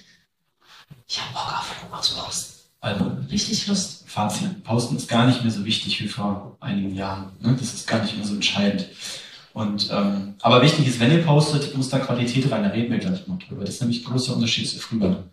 ich 1.08 1.20
habe 1.20 1.32
Bock 1.32 1.52
auf, 1.58 1.92
aufs 1.92 2.10
Posten. 2.10 2.55
Also, 2.80 3.10
richtig 3.30 3.66
Lust. 3.66 3.96
Fazit. 4.06 4.64
Posten 4.64 4.96
ist 4.96 5.08
gar 5.08 5.26
nicht 5.26 5.42
mehr 5.42 5.52
so 5.52 5.64
wichtig 5.64 6.00
wie 6.00 6.08
vor 6.08 6.56
einigen 6.60 6.94
Jahren. 6.94 7.32
Ne? 7.40 7.54
Das 7.58 7.74
ist 7.74 7.86
gar 7.86 8.02
nicht 8.02 8.16
mehr 8.16 8.24
so 8.24 8.34
entscheidend. 8.34 8.88
Und, 9.52 9.90
ähm, 9.90 10.34
aber 10.40 10.62
wichtig 10.62 10.86
ist, 10.86 11.00
wenn 11.00 11.10
ihr 11.10 11.22
postet, 11.22 11.76
muss 11.76 11.88
da 11.88 11.98
Qualität 11.98 12.50
rein, 12.50 12.62
da 12.62 12.70
reden 12.70 12.90
wir 12.90 12.98
gleich 12.98 13.26
noch 13.26 13.38
drüber. 13.38 13.64
Das 13.64 13.74
ist 13.74 13.80
nämlich 13.80 14.06
ein 14.06 14.10
großer 14.10 14.34
Unterschied 14.34 14.68
zu 14.68 14.78
früher. 14.78 15.24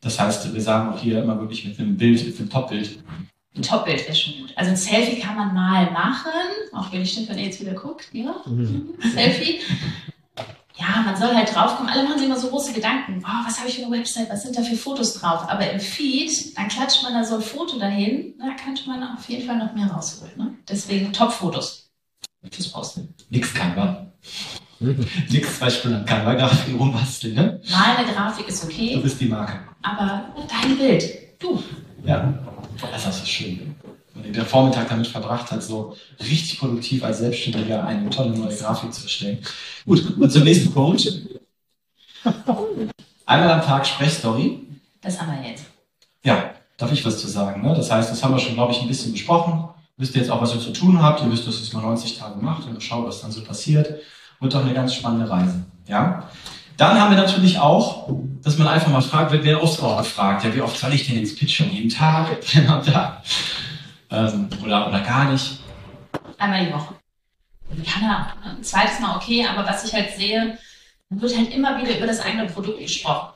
Das 0.00 0.18
heißt, 0.18 0.54
wir 0.54 0.60
sagen 0.60 0.92
auch 0.92 1.00
hier 1.00 1.22
immer 1.22 1.38
wirklich 1.38 1.64
mit 1.64 1.78
einem 1.78 1.96
Bild, 1.96 2.24
mit 2.24 2.38
einem 2.38 2.48
Top-Bild. 2.48 2.98
Ein 3.56 3.62
Top-Bild 3.62 4.04
wäre 4.04 4.14
schon 4.14 4.34
gut. 4.40 4.52
Also 4.56 4.70
ein 4.70 4.76
Selfie 4.76 5.20
kann 5.20 5.36
man 5.36 5.52
mal 5.52 5.90
machen, 5.90 6.30
auch 6.72 6.92
wenn 6.92 7.02
ich 7.02 7.12
Stefan 7.12 7.38
jetzt 7.38 7.60
wieder 7.60 7.74
guckt, 7.74 8.08
ja? 8.12 8.36
Mhm. 8.46 8.94
Selfie. 9.14 9.60
Ja, 10.80 11.02
man 11.02 11.14
soll 11.14 11.34
halt 11.34 11.54
draufkommen. 11.54 11.92
Alle 11.92 12.04
machen 12.04 12.18
sich 12.18 12.26
immer 12.26 12.38
so 12.38 12.48
große 12.48 12.72
Gedanken. 12.72 13.22
Oh, 13.22 13.46
was 13.46 13.58
habe 13.58 13.68
ich 13.68 13.76
für 13.76 13.84
eine 13.84 13.98
Website? 13.98 14.30
Was 14.30 14.42
sind 14.42 14.56
da 14.56 14.62
für 14.62 14.76
Fotos 14.76 15.14
drauf? 15.14 15.44
Aber 15.48 15.70
im 15.70 15.78
Feed, 15.78 16.56
dann 16.56 16.68
klatscht 16.68 17.02
man 17.02 17.12
da 17.12 17.22
so 17.22 17.34
ein 17.36 17.42
Foto 17.42 17.78
dahin. 17.78 18.34
Da 18.38 18.54
könnte 18.62 18.88
man 18.88 19.02
auf 19.02 19.28
jeden 19.28 19.46
Fall 19.46 19.58
noch 19.58 19.74
mehr 19.74 19.88
rausholen. 19.88 20.32
Ne? 20.36 20.54
Deswegen 20.68 21.12
Top-Fotos 21.12 21.90
fürs 22.50 22.68
Posten. 22.68 23.14
Nix 23.28 23.52
Canva. 23.52 24.06
Nix 24.80 25.58
zwei 25.58 25.68
Stunden 25.68 26.06
Canva-Grafik 26.06 26.78
rumbasteln, 26.78 27.34
ne? 27.34 27.60
Mal 27.70 27.96
eine 27.96 28.10
Grafik 28.10 28.48
ist 28.48 28.64
okay. 28.64 28.94
Du 28.94 29.02
bist 29.02 29.20
die 29.20 29.26
Marke. 29.26 29.60
Aber 29.82 30.34
dein 30.48 30.78
Bild, 30.78 31.04
du. 31.38 31.62
Ja, 32.06 32.32
das 32.80 33.06
ist 33.06 33.28
schön. 33.28 33.69
Der 34.32 34.46
Vormittag 34.46 34.88
damit 34.88 35.06
verbracht 35.06 35.50
hat, 35.50 35.62
so 35.62 35.96
richtig 36.20 36.58
produktiv 36.58 37.04
als 37.04 37.18
Selbstständiger 37.18 37.84
eine 37.84 38.08
tolle 38.10 38.30
neue 38.30 38.54
Grafik 38.54 38.92
zu 38.92 39.02
erstellen. 39.02 39.38
Gut, 39.86 40.16
und 40.18 40.30
zum 40.30 40.44
nächsten 40.44 40.72
Punkt. 40.72 41.22
Einmal 43.26 43.50
am 43.50 43.62
Tag 43.62 43.86
Sprechstory. 43.86 44.60
Das 45.00 45.20
haben 45.20 45.32
wir 45.32 45.48
jetzt. 45.48 45.64
Ja, 46.22 46.50
darf 46.76 46.92
ich 46.92 47.04
was 47.04 47.18
zu 47.18 47.28
sagen. 47.28 47.62
Ne? 47.62 47.74
Das 47.74 47.90
heißt, 47.90 48.10
das 48.10 48.22
haben 48.22 48.34
wir 48.34 48.38
schon, 48.38 48.54
glaube 48.54 48.72
ich, 48.72 48.80
ein 48.80 48.88
bisschen 48.88 49.12
besprochen 49.12 49.70
wisst 50.00 50.16
ihr 50.16 50.22
jetzt 50.22 50.30
auch, 50.30 50.40
was 50.40 50.54
ihr 50.54 50.60
zu 50.60 50.72
tun 50.72 51.00
habt. 51.00 51.22
Ihr 51.22 51.30
wisst, 51.30 51.46
dass 51.46 51.56
ihr 51.58 51.62
es 51.62 51.72
mal 51.72 51.82
90 51.82 52.18
Tage 52.18 52.40
macht 52.40 52.66
und 52.66 52.82
schaut, 52.82 53.06
was 53.06 53.20
dann 53.20 53.30
so 53.30 53.42
passiert. 53.42 54.00
Wird 54.40 54.54
doch 54.54 54.64
eine 54.64 54.74
ganz 54.74 54.94
spannende 54.94 55.30
Reise. 55.30 55.62
Ja? 55.86 56.24
Dann 56.78 56.98
haben 56.98 57.14
wir 57.14 57.22
natürlich 57.22 57.58
auch, 57.58 58.08
dass 58.42 58.56
man 58.56 58.66
einfach 58.66 58.90
mal 58.90 59.02
fragt, 59.02 59.32
wer 59.32 59.62
oft 59.62 59.82
auch 59.82 59.98
gefragt, 59.98 60.44
ja, 60.44 60.54
wie 60.54 60.62
oft 60.62 60.78
soll 60.78 60.94
ich 60.94 61.06
denn 61.06 61.18
ins 61.18 61.36
Pitchen? 61.36 61.70
Jeden 61.70 61.90
Tag, 61.90 62.38
am 62.68 62.82
Tag? 62.82 63.22
Ähm, 64.10 64.48
oder, 64.64 64.88
oder 64.88 65.00
gar 65.00 65.30
nicht? 65.30 65.60
Einmal 66.38 66.66
die 66.66 66.72
Woche. 66.72 66.94
Kann 67.86 68.02
er 68.02 68.34
ein 68.44 68.64
zweites 68.64 68.98
Mal 69.00 69.16
okay, 69.16 69.46
aber 69.46 69.66
was 69.68 69.84
ich 69.84 69.92
halt 69.92 70.10
sehe, 70.16 70.58
dann 71.08 71.20
wird 71.20 71.36
halt 71.36 71.54
immer 71.54 71.80
wieder 71.80 71.96
über 71.96 72.06
das 72.06 72.20
eigene 72.20 72.46
Produkt 72.46 72.80
gesprochen 72.80 73.32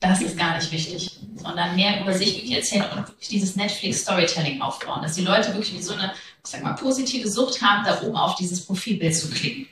das 0.00 0.20
ist 0.20 0.36
gar 0.36 0.56
nicht 0.56 0.70
wichtig, 0.72 1.18
sondern 1.36 1.74
mehr 1.74 2.00
über 2.00 2.12
sich 2.12 2.34
wirklich 2.36 2.54
erzählen 2.54 2.84
und 2.94 3.08
wirklich 3.08 3.28
dieses 3.28 3.56
Netflix-Storytelling 3.56 4.60
aufbauen, 4.60 5.02
dass 5.02 5.14
die 5.14 5.24
Leute 5.24 5.48
wirklich 5.48 5.74
wie 5.74 5.82
so 5.82 5.94
eine, 5.94 6.12
ich 6.44 6.50
sag 6.50 6.62
mal, 6.62 6.74
positive 6.74 7.28
Sucht 7.28 7.62
haben, 7.62 7.84
da 7.84 8.00
oben 8.02 8.16
auf 8.16 8.34
dieses 8.34 8.64
Profilbild 8.64 9.16
zu 9.16 9.30
klicken. 9.30 9.66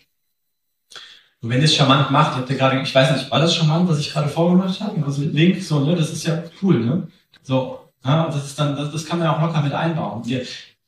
Und 1.42 1.50
wenn 1.50 1.58
ihr 1.58 1.64
es 1.64 1.74
charmant 1.74 2.10
macht, 2.10 2.36
habt 2.36 2.48
ihr 2.48 2.56
gerade, 2.56 2.80
ich 2.80 2.94
weiß 2.94 3.12
nicht, 3.12 3.30
war 3.30 3.38
das 3.38 3.54
charmant, 3.54 3.88
was 3.88 3.98
ich 3.98 4.10
gerade 4.10 4.30
vorgemacht 4.30 4.80
habe? 4.80 5.04
Also 5.04 5.20
mit 5.20 5.34
Link, 5.34 5.62
so, 5.62 5.80
ne, 5.80 5.94
das 5.94 6.10
ist 6.10 6.26
ja 6.26 6.42
cool, 6.62 6.80
ne? 6.80 7.08
So, 7.42 7.80
ja, 8.04 8.26
das 8.26 8.46
ist 8.46 8.58
dann, 8.58 8.76
das, 8.76 8.92
das 8.92 9.06
kann 9.06 9.18
man 9.18 9.28
auch 9.28 9.40
locker 9.40 9.62
mit 9.62 9.72
einbauen. 9.72 10.22
Ihr, 10.26 10.46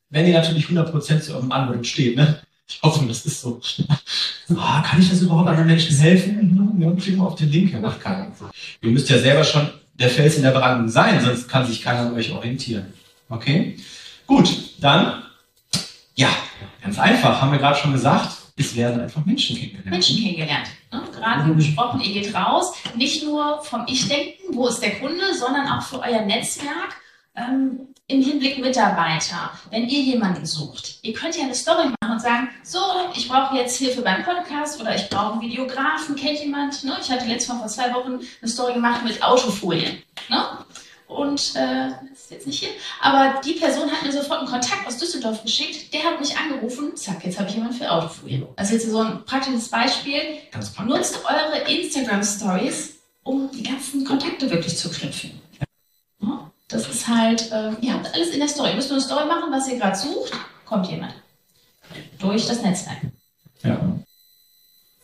wenn 0.09 0.27
ihr 0.27 0.33
natürlich 0.33 0.65
100% 0.65 1.21
zu 1.21 1.33
eurem 1.33 1.51
Angebot 1.51 1.85
steht, 1.87 2.15
ne? 2.15 2.41
Ich 2.69 2.81
hoffe, 2.81 3.05
das 3.05 3.25
ist 3.25 3.41
so. 3.41 3.61
Ah, 4.57 4.81
kann 4.81 5.01
ich 5.01 5.09
das 5.09 5.21
überhaupt 5.21 5.49
anderen 5.49 5.67
Menschen 5.67 5.97
helfen? 5.97 6.77
Ja, 6.79 6.89
klicken 6.91 7.19
wir 7.19 7.27
auf 7.27 7.35
den 7.35 7.51
Link. 7.51 7.73
Ja, 7.73 7.81
macht 7.81 7.99
keiner. 7.99 8.31
Ihr 8.81 8.91
müsst 8.91 9.09
ja 9.09 9.19
selber 9.19 9.43
schon 9.43 9.69
der 9.93 10.09
Fels 10.09 10.37
in 10.37 10.43
der 10.43 10.51
Brandung 10.51 10.87
sein, 10.87 11.19
sonst 11.19 11.49
kann 11.49 11.65
sich 11.65 11.81
keiner 11.81 12.01
an 12.01 12.13
euch 12.13 12.31
orientieren. 12.31 12.93
Okay? 13.27 13.77
Gut, 14.25 14.49
dann, 14.79 15.23
ja, 16.15 16.29
ganz 16.81 16.97
einfach, 16.97 17.41
haben 17.41 17.51
wir 17.51 17.59
gerade 17.59 17.77
schon 17.77 17.91
gesagt, 17.91 18.37
es 18.55 18.75
werden 18.75 19.01
einfach 19.01 19.25
Menschen 19.25 19.57
kennengelernt. 19.57 19.89
Menschen 19.89 20.17
kennengelernt. 20.17 20.67
Ne? 20.91 21.01
Gerade 21.13 21.49
wie 21.49 21.55
besprochen, 21.55 22.01
ihr 22.01 22.21
geht 22.21 22.33
raus, 22.33 22.73
nicht 22.95 23.23
nur 23.23 23.61
vom 23.63 23.85
Ich-Denken, 23.87 24.55
wo 24.55 24.67
ist 24.67 24.81
der 24.81 24.99
Kunde, 24.99 25.33
sondern 25.37 25.67
auch 25.67 25.81
für 25.81 25.99
euer 25.99 26.21
Netzwerk. 26.21 26.95
Ähm, 27.37 27.93
im 28.07 28.21
Hinblick 28.21 28.57
Mitarbeiter, 28.59 29.51
wenn 29.69 29.87
ihr 29.87 30.01
jemanden 30.01 30.45
sucht, 30.45 30.99
ihr 31.03 31.13
könnt 31.13 31.35
ja 31.35 31.43
eine 31.43 31.53
Story 31.53 31.89
machen 32.01 32.13
und 32.13 32.21
sagen, 32.21 32.49
so, 32.63 32.79
ich 33.15 33.27
brauche 33.27 33.55
jetzt 33.55 33.77
Hilfe 33.77 34.01
beim 34.01 34.23
Podcast 34.23 34.79
oder 34.79 34.95
ich 34.95 35.09
brauche 35.09 35.33
einen 35.33 35.41
Videografen, 35.41 36.15
kennt 36.15 36.39
jemand? 36.39 36.83
Ne? 36.83 36.97
Ich 37.01 37.11
hatte 37.11 37.25
letztes 37.25 37.49
Mal 37.49 37.59
vor 37.59 37.67
zwei 37.67 37.93
Wochen 37.93 38.19
eine 38.41 38.49
Story 38.49 38.73
gemacht 38.73 39.03
mit 39.03 39.21
Autofolien. 39.21 40.01
Ne? 40.29 40.43
Und 41.07 41.55
äh, 41.55 41.89
das 42.09 42.23
ist 42.23 42.31
jetzt 42.31 42.47
nicht 42.47 42.59
hier, 42.59 42.69
aber 43.01 43.39
die 43.41 43.53
Person 43.53 43.91
hat 43.91 44.03
mir 44.03 44.11
sofort 44.11 44.39
einen 44.39 44.49
Kontakt 44.49 44.87
aus 44.87 44.97
Düsseldorf 44.97 45.43
geschickt, 45.43 45.93
der 45.93 46.03
hat 46.03 46.19
mich 46.19 46.35
angerufen, 46.37 46.95
zack, 46.95 47.23
jetzt 47.23 47.37
habe 47.37 47.49
ich 47.49 47.55
jemanden 47.55 47.75
für 47.75 47.91
Autofolien. 47.91 48.47
Ist 48.59 48.71
jetzt 48.71 48.89
so 48.89 48.99
ein 48.99 49.23
praktisches 49.25 49.69
Beispiel. 49.69 50.21
Nutzt 50.85 51.19
eure 51.25 51.69
Instagram-Stories, 51.69 52.95
um 53.23 53.51
die 53.51 53.63
ganzen 53.63 54.05
Kontakte 54.05 54.49
wirklich 54.49 54.77
zu 54.77 54.89
knüpfen. 54.89 55.41
Das 56.67 56.87
ist 56.87 57.07
halt, 57.07 57.51
äh, 57.51 57.71
ihr 57.81 57.93
habt 57.93 58.13
alles 58.13 58.29
in 58.31 58.39
der 58.39 58.49
Story. 58.49 58.69
Ihr 58.69 58.75
müsst 58.75 58.89
nur 58.89 58.97
eine 58.97 59.05
Story 59.05 59.25
machen, 59.25 59.51
was 59.51 59.69
ihr 59.69 59.77
gerade 59.77 59.95
sucht, 59.95 60.33
kommt 60.65 60.89
jemand. 60.89 61.13
Durch 62.19 62.45
das 62.45 62.61
Netzwerk. 62.61 62.97
Ja. 63.63 63.79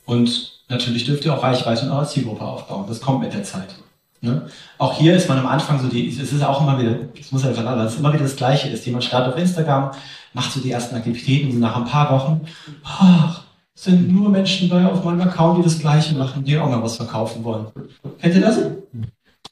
Und 0.06 0.60
natürlich 0.68 1.06
dürft 1.06 1.24
ihr 1.24 1.34
auch 1.34 1.42
Reichweite 1.42 1.86
in 1.86 1.92
eurer 1.92 2.08
Zielgruppe 2.08 2.44
aufbauen. 2.44 2.86
Das 2.88 3.00
kommt 3.00 3.22
mit 3.22 3.34
der 3.34 3.44
Zeit. 3.44 3.76
Ne? 4.20 4.50
Auch 4.78 4.98
hier 4.98 5.16
ist 5.16 5.28
man 5.28 5.40
am 5.40 5.48
Anfang 5.48 5.82
so 5.82 5.88
die, 5.88 6.08
es 6.10 6.32
ist 6.32 6.44
auch 6.44 6.62
immer 6.62 6.80
wieder, 6.80 6.96
es 7.20 7.32
muss 7.32 7.46
einfach 7.46 7.66
anders, 7.66 7.88
es 7.88 7.94
ist 7.94 8.00
immer 8.00 8.14
wieder 8.14 8.24
das 8.24 8.36
Gleiche 8.36 8.70
ist. 8.70 8.86
Jemand 8.86 9.04
startet 9.04 9.34
auf 9.34 9.40
Instagram, 9.40 9.92
macht 10.34 10.52
so 10.52 10.60
die 10.60 10.72
ersten 10.72 10.96
Aktivitäten 10.96 11.52
und 11.52 11.60
nach 11.60 11.76
ein 11.76 11.86
paar 11.86 12.12
Wochen, 12.12 12.42
ach, 12.84 13.44
sind 13.76 14.10
nur 14.14 14.30
Menschen 14.30 14.70
bei 14.70 14.86
auf 14.86 15.04
meinem 15.04 15.22
Account, 15.22 15.60
die 15.60 15.64
das 15.64 15.80
Gleiche 15.80 16.16
machen, 16.16 16.44
die 16.44 16.58
auch 16.58 16.70
mal 16.70 16.82
was 16.82 16.98
verkaufen 16.98 17.44
wollen. 17.44 17.68
Kennt 18.22 18.36
ihr 18.36 18.42
das? 18.42 18.60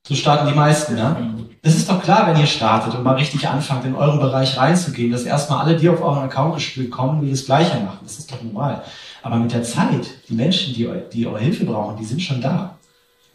So 0.08 0.16
starten 0.16 0.48
die 0.48 0.56
meisten, 0.56 0.98
ja? 0.98 1.16
Das 1.62 1.76
ist 1.76 1.88
doch 1.88 2.02
klar, 2.02 2.28
wenn 2.28 2.40
ihr 2.40 2.48
startet 2.48 2.96
und 2.96 3.04
mal 3.04 3.16
richtig 3.16 3.48
anfangt, 3.48 3.86
in 3.86 3.96
euren 3.96 4.20
Bereich 4.20 4.58
reinzugehen, 4.58 5.12
dass 5.12 5.24
erstmal 5.24 5.64
alle, 5.64 5.78
die 5.78 5.90
auf 5.90 6.02
euren 6.02 6.24
Account 6.24 6.56
gespielt 6.56 6.90
kommen, 6.90 7.22
die 7.22 7.30
das 7.30 7.46
Gleiche 7.46 7.80
machen. 7.80 8.00
Das 8.04 8.18
ist 8.18 8.32
doch 8.32 8.42
normal. 8.42 8.84
Aber 9.22 9.38
mit 9.38 9.54
der 9.54 9.62
Zeit, 9.62 10.08
die 10.28 10.34
Menschen, 10.34 10.74
die, 10.74 10.90
die 11.14 11.28
eure 11.28 11.40
Hilfe 11.40 11.66
brauchen, 11.66 11.98
die 11.98 12.06
sind 12.06 12.22
schon 12.22 12.42
da. 12.42 12.78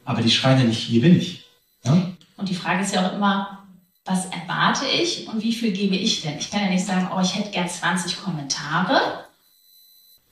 Aber 0.05 0.23
die 0.23 0.31
schreien 0.31 0.59
ja 0.59 0.65
nicht, 0.65 0.81
hier 0.81 1.01
bin 1.01 1.17
ich. 1.17 1.47
Ja? 1.85 1.97
Und 2.37 2.49
die 2.49 2.55
Frage 2.55 2.83
ist 2.83 2.95
ja 2.95 3.07
auch 3.07 3.13
immer, 3.13 3.65
was 4.05 4.27
erwarte 4.27 4.87
ich 4.87 5.29
und 5.29 5.43
wie 5.43 5.53
viel 5.53 5.73
gebe 5.73 5.97
ich 5.97 6.23
denn? 6.23 6.39
Ich 6.39 6.51
kann 6.51 6.63
ja 6.63 6.69
nicht 6.69 6.85
sagen, 6.85 7.09
oh, 7.15 7.21
ich 7.21 7.37
hätte 7.37 7.51
gern 7.51 7.69
20 7.69 8.23
Kommentare. 8.23 9.25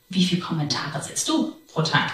Wie 0.08 0.24
viele 0.24 0.40
Kommentare 0.40 1.00
setzt 1.00 1.28
du 1.28 1.52
pro 1.72 1.82
Tag? 1.82 2.12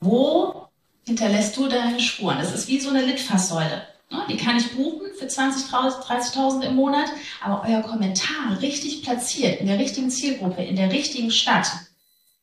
Wo 0.00 0.69
hinterlässt 1.10 1.56
du 1.56 1.66
deine 1.66 1.98
Spuren? 1.98 2.38
Das 2.38 2.54
ist 2.54 2.68
wie 2.68 2.78
so 2.78 2.90
eine 2.90 3.04
Litfaßsäule. 3.04 3.82
Ne? 4.10 4.22
Die 4.28 4.36
kann 4.36 4.56
ich 4.56 4.70
buchen 4.76 5.08
für 5.18 5.26
20.000, 5.26 6.04
30.000 6.04 6.62
im 6.62 6.76
Monat, 6.76 7.08
aber 7.42 7.64
euer 7.68 7.82
Kommentar 7.82 8.60
richtig 8.60 9.02
platziert, 9.02 9.60
in 9.60 9.66
der 9.66 9.78
richtigen 9.78 10.10
Zielgruppe, 10.10 10.62
in 10.62 10.76
der 10.76 10.92
richtigen 10.92 11.32
Stadt, 11.32 11.66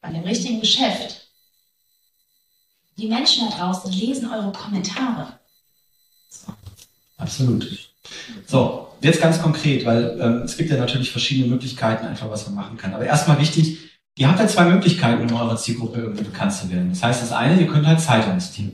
bei 0.02 0.12
dem 0.12 0.24
richtigen 0.24 0.60
Geschäft. 0.60 1.30
Die 2.98 3.08
Menschen 3.08 3.50
da 3.50 3.56
draußen 3.56 3.92
lesen 3.92 4.30
eure 4.30 4.52
Kommentare. 4.52 5.40
So. 6.30 6.52
Absolut. 7.16 7.90
So, 8.48 8.90
jetzt 9.00 9.22
ganz 9.22 9.42
konkret, 9.42 9.86
weil 9.86 10.20
ähm, 10.20 10.42
es 10.44 10.58
gibt 10.58 10.70
ja 10.70 10.78
natürlich 10.78 11.12
verschiedene 11.12 11.48
Möglichkeiten, 11.48 12.06
einfach 12.06 12.30
was 12.30 12.46
man 12.48 12.56
machen 12.56 12.78
kann. 12.78 12.94
Aber 12.94 13.06
erstmal 13.06 13.40
wichtig, 13.40 13.87
ihr 14.18 14.28
habt 14.28 14.40
ja 14.40 14.48
zwei 14.48 14.66
Möglichkeiten, 14.66 15.22
in 15.22 15.34
eurer 15.34 15.56
Zielgruppe 15.56 16.02
irgendwie 16.02 16.24
bekannt 16.24 16.54
zu 16.54 16.70
werden. 16.70 16.90
Das 16.90 17.04
heißt, 17.04 17.22
das 17.22 17.32
eine, 17.32 17.60
ihr 17.60 17.68
könnt 17.68 17.88
halt 17.88 18.02
Zeit 18.02 18.28
investieren. 18.28 18.74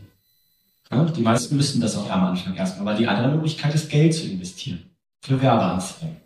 Ja, 0.91 1.03
die 1.03 1.21
meisten 1.21 1.55
müssten 1.55 1.81
das 1.81 1.97
auch 1.97 2.09
am 2.09 2.23
Anfang 2.23 2.55
erstmal, 2.55 2.85
weil 2.85 2.97
die 2.97 3.07
andere 3.07 3.29
Möglichkeit 3.29 3.73
ist, 3.75 3.89
Geld 3.89 4.13
zu 4.13 4.27
investieren. 4.27 4.83
Für 5.21 5.41
Werbeanzeigen. 5.41 6.17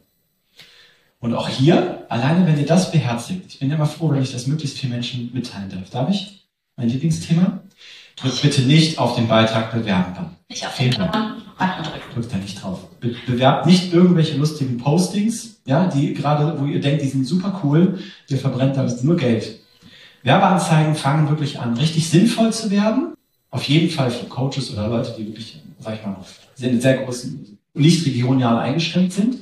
Und 1.20 1.34
auch 1.34 1.50
hier, 1.50 2.06
alleine 2.10 2.46
wenn 2.46 2.60
ihr 2.60 2.66
das 2.66 2.92
beherzigt, 2.92 3.46
ich 3.48 3.60
bin 3.60 3.72
immer 3.72 3.86
froh, 3.86 4.12
wenn 4.12 4.22
ich 4.22 4.32
das 4.32 4.48
möglichst 4.48 4.78
vielen 4.78 4.94
Menschen 4.94 5.32
mitteilen 5.34 5.70
darf. 5.70 5.90
Darf 5.90 6.10
ich? 6.10 6.48
Mein 6.76 6.90
Lieblingsthema? 6.90 7.62
Drückt 8.18 8.42
bitte 8.42 8.62
nicht 8.64 9.00
auf 9.00 9.16
den 9.16 9.28
Beitrag 9.28 9.72
bewerben 9.72 10.14
dann. 10.16 10.36
Nicht 10.50 10.66
auf 10.66 10.76
den 10.76 10.94
Drücken. 11.58 12.14
Drückt 12.14 12.34
da 12.34 12.38
nicht 12.38 12.62
drauf. 12.62 12.80
Be 13.00 13.16
bewerbt 13.26 13.66
nicht 13.66 13.94
irgendwelche 13.94 14.38
lustigen 14.38 14.78
Postings, 14.78 15.58
ja, 15.66 15.88
die 15.88 16.14
gerade, 16.14 16.60
wo 16.60 16.66
ihr 16.66 16.82
denkt, 16.82 17.02
die 17.02 17.08
sind 17.08 17.26
super 17.26 17.62
cool, 17.64 18.00
ihr 18.28 18.38
verbrennt 18.38 18.78
damit 18.78 19.04
nur 19.04 19.18
Geld. 19.18 19.60
Werbeanzeigen 20.24 20.96
fangen 20.96 21.30
wirklich 21.30 21.60
an, 21.60 21.78
richtig 21.78 22.10
sinnvoll 22.10 22.52
zu 22.52 22.72
werden. 22.72 23.14
Auf 23.50 23.64
jeden 23.64 23.90
Fall 23.90 24.12
für 24.12 24.26
Coaches 24.26 24.72
oder 24.74 24.88
Leute, 24.88 25.16
die 25.18 25.28
wirklich, 25.28 25.62
sag 25.80 25.96
ich 25.96 26.06
mal, 26.06 26.18
in 26.60 26.82
sehr 26.82 26.98
großen, 26.98 27.58
nicht 27.74 28.06
regional 28.06 28.60
eingeschränkt 28.60 29.14
sind, 29.14 29.38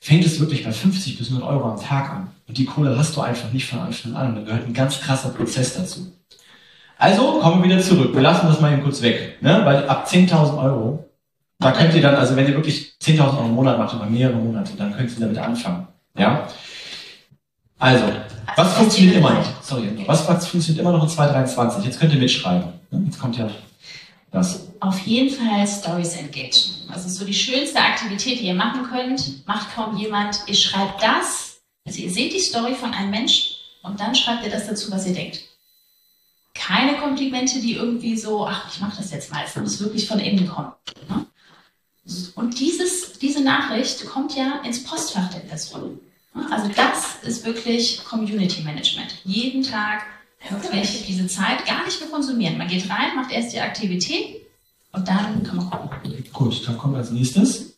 fängt 0.00 0.24
es 0.24 0.40
wirklich 0.40 0.64
bei 0.64 0.72
50 0.72 1.18
bis 1.18 1.28
100 1.28 1.48
Euro 1.48 1.70
am 1.70 1.80
Tag 1.80 2.10
an. 2.10 2.30
Und 2.48 2.56
die 2.56 2.64
Kohle 2.64 2.96
hast 2.96 3.16
du 3.16 3.20
einfach 3.20 3.52
nicht 3.52 3.68
von 3.68 3.80
Anfang 3.80 4.14
an. 4.14 4.34
Da 4.34 4.42
gehört 4.42 4.66
ein 4.66 4.72
ganz 4.72 5.00
krasser 5.00 5.28
Prozess 5.28 5.74
dazu. 5.74 6.12
Also 6.96 7.40
kommen 7.40 7.62
wir 7.62 7.70
wieder 7.70 7.82
zurück. 7.82 8.14
Wir 8.14 8.22
lassen 8.22 8.46
das 8.46 8.60
mal 8.60 8.72
eben 8.72 8.82
kurz 8.82 9.02
weg. 9.02 9.36
Ne? 9.40 9.60
Weil 9.64 9.88
ab 9.88 10.06
10.000 10.08 10.62
Euro, 10.62 11.09
da 11.60 11.72
könnt 11.72 11.94
ihr 11.94 12.00
dann, 12.00 12.14
also 12.14 12.34
wenn 12.36 12.48
ihr 12.48 12.54
wirklich 12.54 12.94
10.000 13.02 13.20
Euro 13.36 13.46
im 13.46 13.54
Monat 13.54 13.78
macht, 13.78 13.94
über 13.94 14.06
mehrere 14.06 14.36
Monate, 14.36 14.72
dann 14.76 14.96
könnt 14.96 15.10
ihr 15.10 15.20
damit 15.20 15.38
anfangen. 15.38 15.86
Ja? 16.16 16.48
Also, 17.78 18.04
was 18.56 18.74
funktioniert 18.74 19.16
immer 19.16 19.34
noch? 19.34 19.62
Sorry, 19.62 19.90
was, 20.06 20.26
was 20.26 20.46
funktioniert 20.46 20.80
immer 20.80 20.92
noch 20.92 21.02
in 21.02 21.08
2023? 21.08 21.84
Jetzt 21.84 22.00
könnt 22.00 22.14
ihr 22.14 22.18
mitschreiben. 22.18 22.72
Ne? 22.90 23.02
Jetzt 23.04 23.20
kommt 23.20 23.36
ja 23.36 23.48
das. 24.32 24.68
Auf 24.80 24.98
jeden 25.00 25.30
Fall 25.30 25.66
Stories 25.66 26.16
engagen. 26.16 26.52
Also 26.90 27.08
so 27.08 27.24
die 27.24 27.34
schönste 27.34 27.78
Aktivität, 27.78 28.40
die 28.40 28.46
ihr 28.46 28.54
machen 28.54 28.82
könnt, 28.90 29.46
macht 29.46 29.74
kaum 29.74 29.96
jemand. 29.96 30.40
Ihr 30.46 30.54
schreibt 30.54 31.02
das, 31.02 31.60
also 31.86 32.00
ihr 32.00 32.10
seht 32.10 32.32
die 32.32 32.40
Story 32.40 32.74
von 32.74 32.92
einem 32.92 33.10
Menschen 33.10 33.56
und 33.82 34.00
dann 34.00 34.14
schreibt 34.14 34.44
ihr 34.44 34.50
das 34.50 34.66
dazu, 34.66 34.90
was 34.90 35.06
ihr 35.06 35.14
denkt 35.14 35.40
keine 36.60 36.98
Komplimente, 36.98 37.60
die 37.60 37.74
irgendwie 37.74 38.16
so, 38.16 38.46
ach, 38.46 38.70
ich 38.72 38.80
mache 38.80 38.98
das 38.98 39.10
jetzt 39.12 39.32
mal, 39.32 39.42
es 39.44 39.56
muss 39.56 39.80
wirklich 39.80 40.06
von 40.06 40.18
innen 40.18 40.46
kommen. 40.46 40.72
Ne? 41.08 41.26
Und 42.34 42.58
dieses, 42.58 43.18
diese 43.18 43.42
Nachricht 43.42 44.06
kommt 44.06 44.36
ja 44.36 44.60
ins 44.64 44.84
Postfach 44.84 45.30
der 45.30 45.40
Person. 45.40 46.00
Also 46.50 46.68
das 46.68 47.16
ist 47.22 47.44
wirklich 47.44 48.04
Community 48.04 48.62
Management. 48.62 49.16
Jeden 49.24 49.62
Tag 49.62 50.04
wirklich 50.48 51.04
diese 51.06 51.26
Zeit 51.26 51.66
gar 51.66 51.84
nicht 51.84 52.00
mehr 52.00 52.08
konsumieren. 52.08 52.56
Man 52.56 52.68
geht 52.68 52.88
rein, 52.88 53.16
macht 53.16 53.32
erst 53.32 53.52
die 53.52 53.60
Aktivität 53.60 54.36
und 54.92 55.06
dann 55.06 55.42
kann 55.42 55.56
man 55.56 55.70
gucken. 55.70 56.24
Gut, 56.32 56.66
dann 56.66 56.78
kommt 56.78 56.96
als 56.96 57.10
nächstes. 57.10 57.76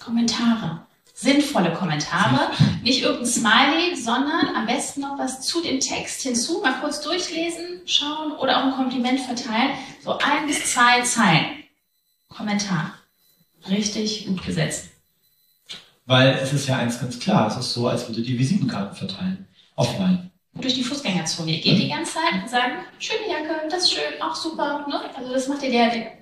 Kommentare 0.00 0.84
sinnvolle 1.14 1.72
Kommentare. 1.72 2.50
Nicht 2.82 3.02
irgendein 3.02 3.26
Smiley, 3.26 3.96
sondern 3.96 4.54
am 4.54 4.66
besten 4.66 5.00
noch 5.00 5.18
was 5.18 5.40
zu 5.40 5.62
dem 5.62 5.80
Text 5.80 6.22
hinzu, 6.22 6.60
mal 6.60 6.80
kurz 6.80 7.00
durchlesen, 7.00 7.80
schauen 7.86 8.32
oder 8.32 8.58
auch 8.58 8.64
ein 8.64 8.72
Kompliment 8.72 9.20
verteilen. 9.20 9.70
So 10.02 10.18
ein 10.18 10.46
bis 10.46 10.72
zwei 10.72 11.00
Zeilen. 11.02 11.64
Kommentar. 12.28 12.94
Richtig 13.68 14.26
gut 14.26 14.44
gesetzt. 14.44 14.90
Weil 16.06 16.38
es 16.42 16.52
ist 16.52 16.68
ja 16.68 16.76
eins 16.78 17.00
ganz 17.00 17.18
klar, 17.18 17.48
es 17.48 17.56
ist 17.56 17.72
so, 17.72 17.88
als 17.88 18.06
würde 18.08 18.22
die 18.22 18.38
Visitenkarten 18.38 18.94
verteilen. 18.94 19.46
Offline. 19.74 20.30
Durch 20.54 20.74
die 20.74 20.84
Fußgängerzone. 20.84 21.50
Ihr 21.50 21.60
geht 21.60 21.78
die 21.78 21.88
ganze 21.88 22.14
Zeit 22.14 22.42
und 22.42 22.48
sagen, 22.48 22.74
schöne 22.98 23.28
Jacke, 23.28 23.68
das 23.70 23.84
ist 23.84 23.94
schön, 23.94 24.20
auch 24.20 24.34
super. 24.34 24.86
Ne? 24.88 25.00
Also 25.16 25.32
das 25.32 25.48
macht 25.48 25.62
ihr 25.62 25.70
der. 25.70 25.90
der 25.90 26.12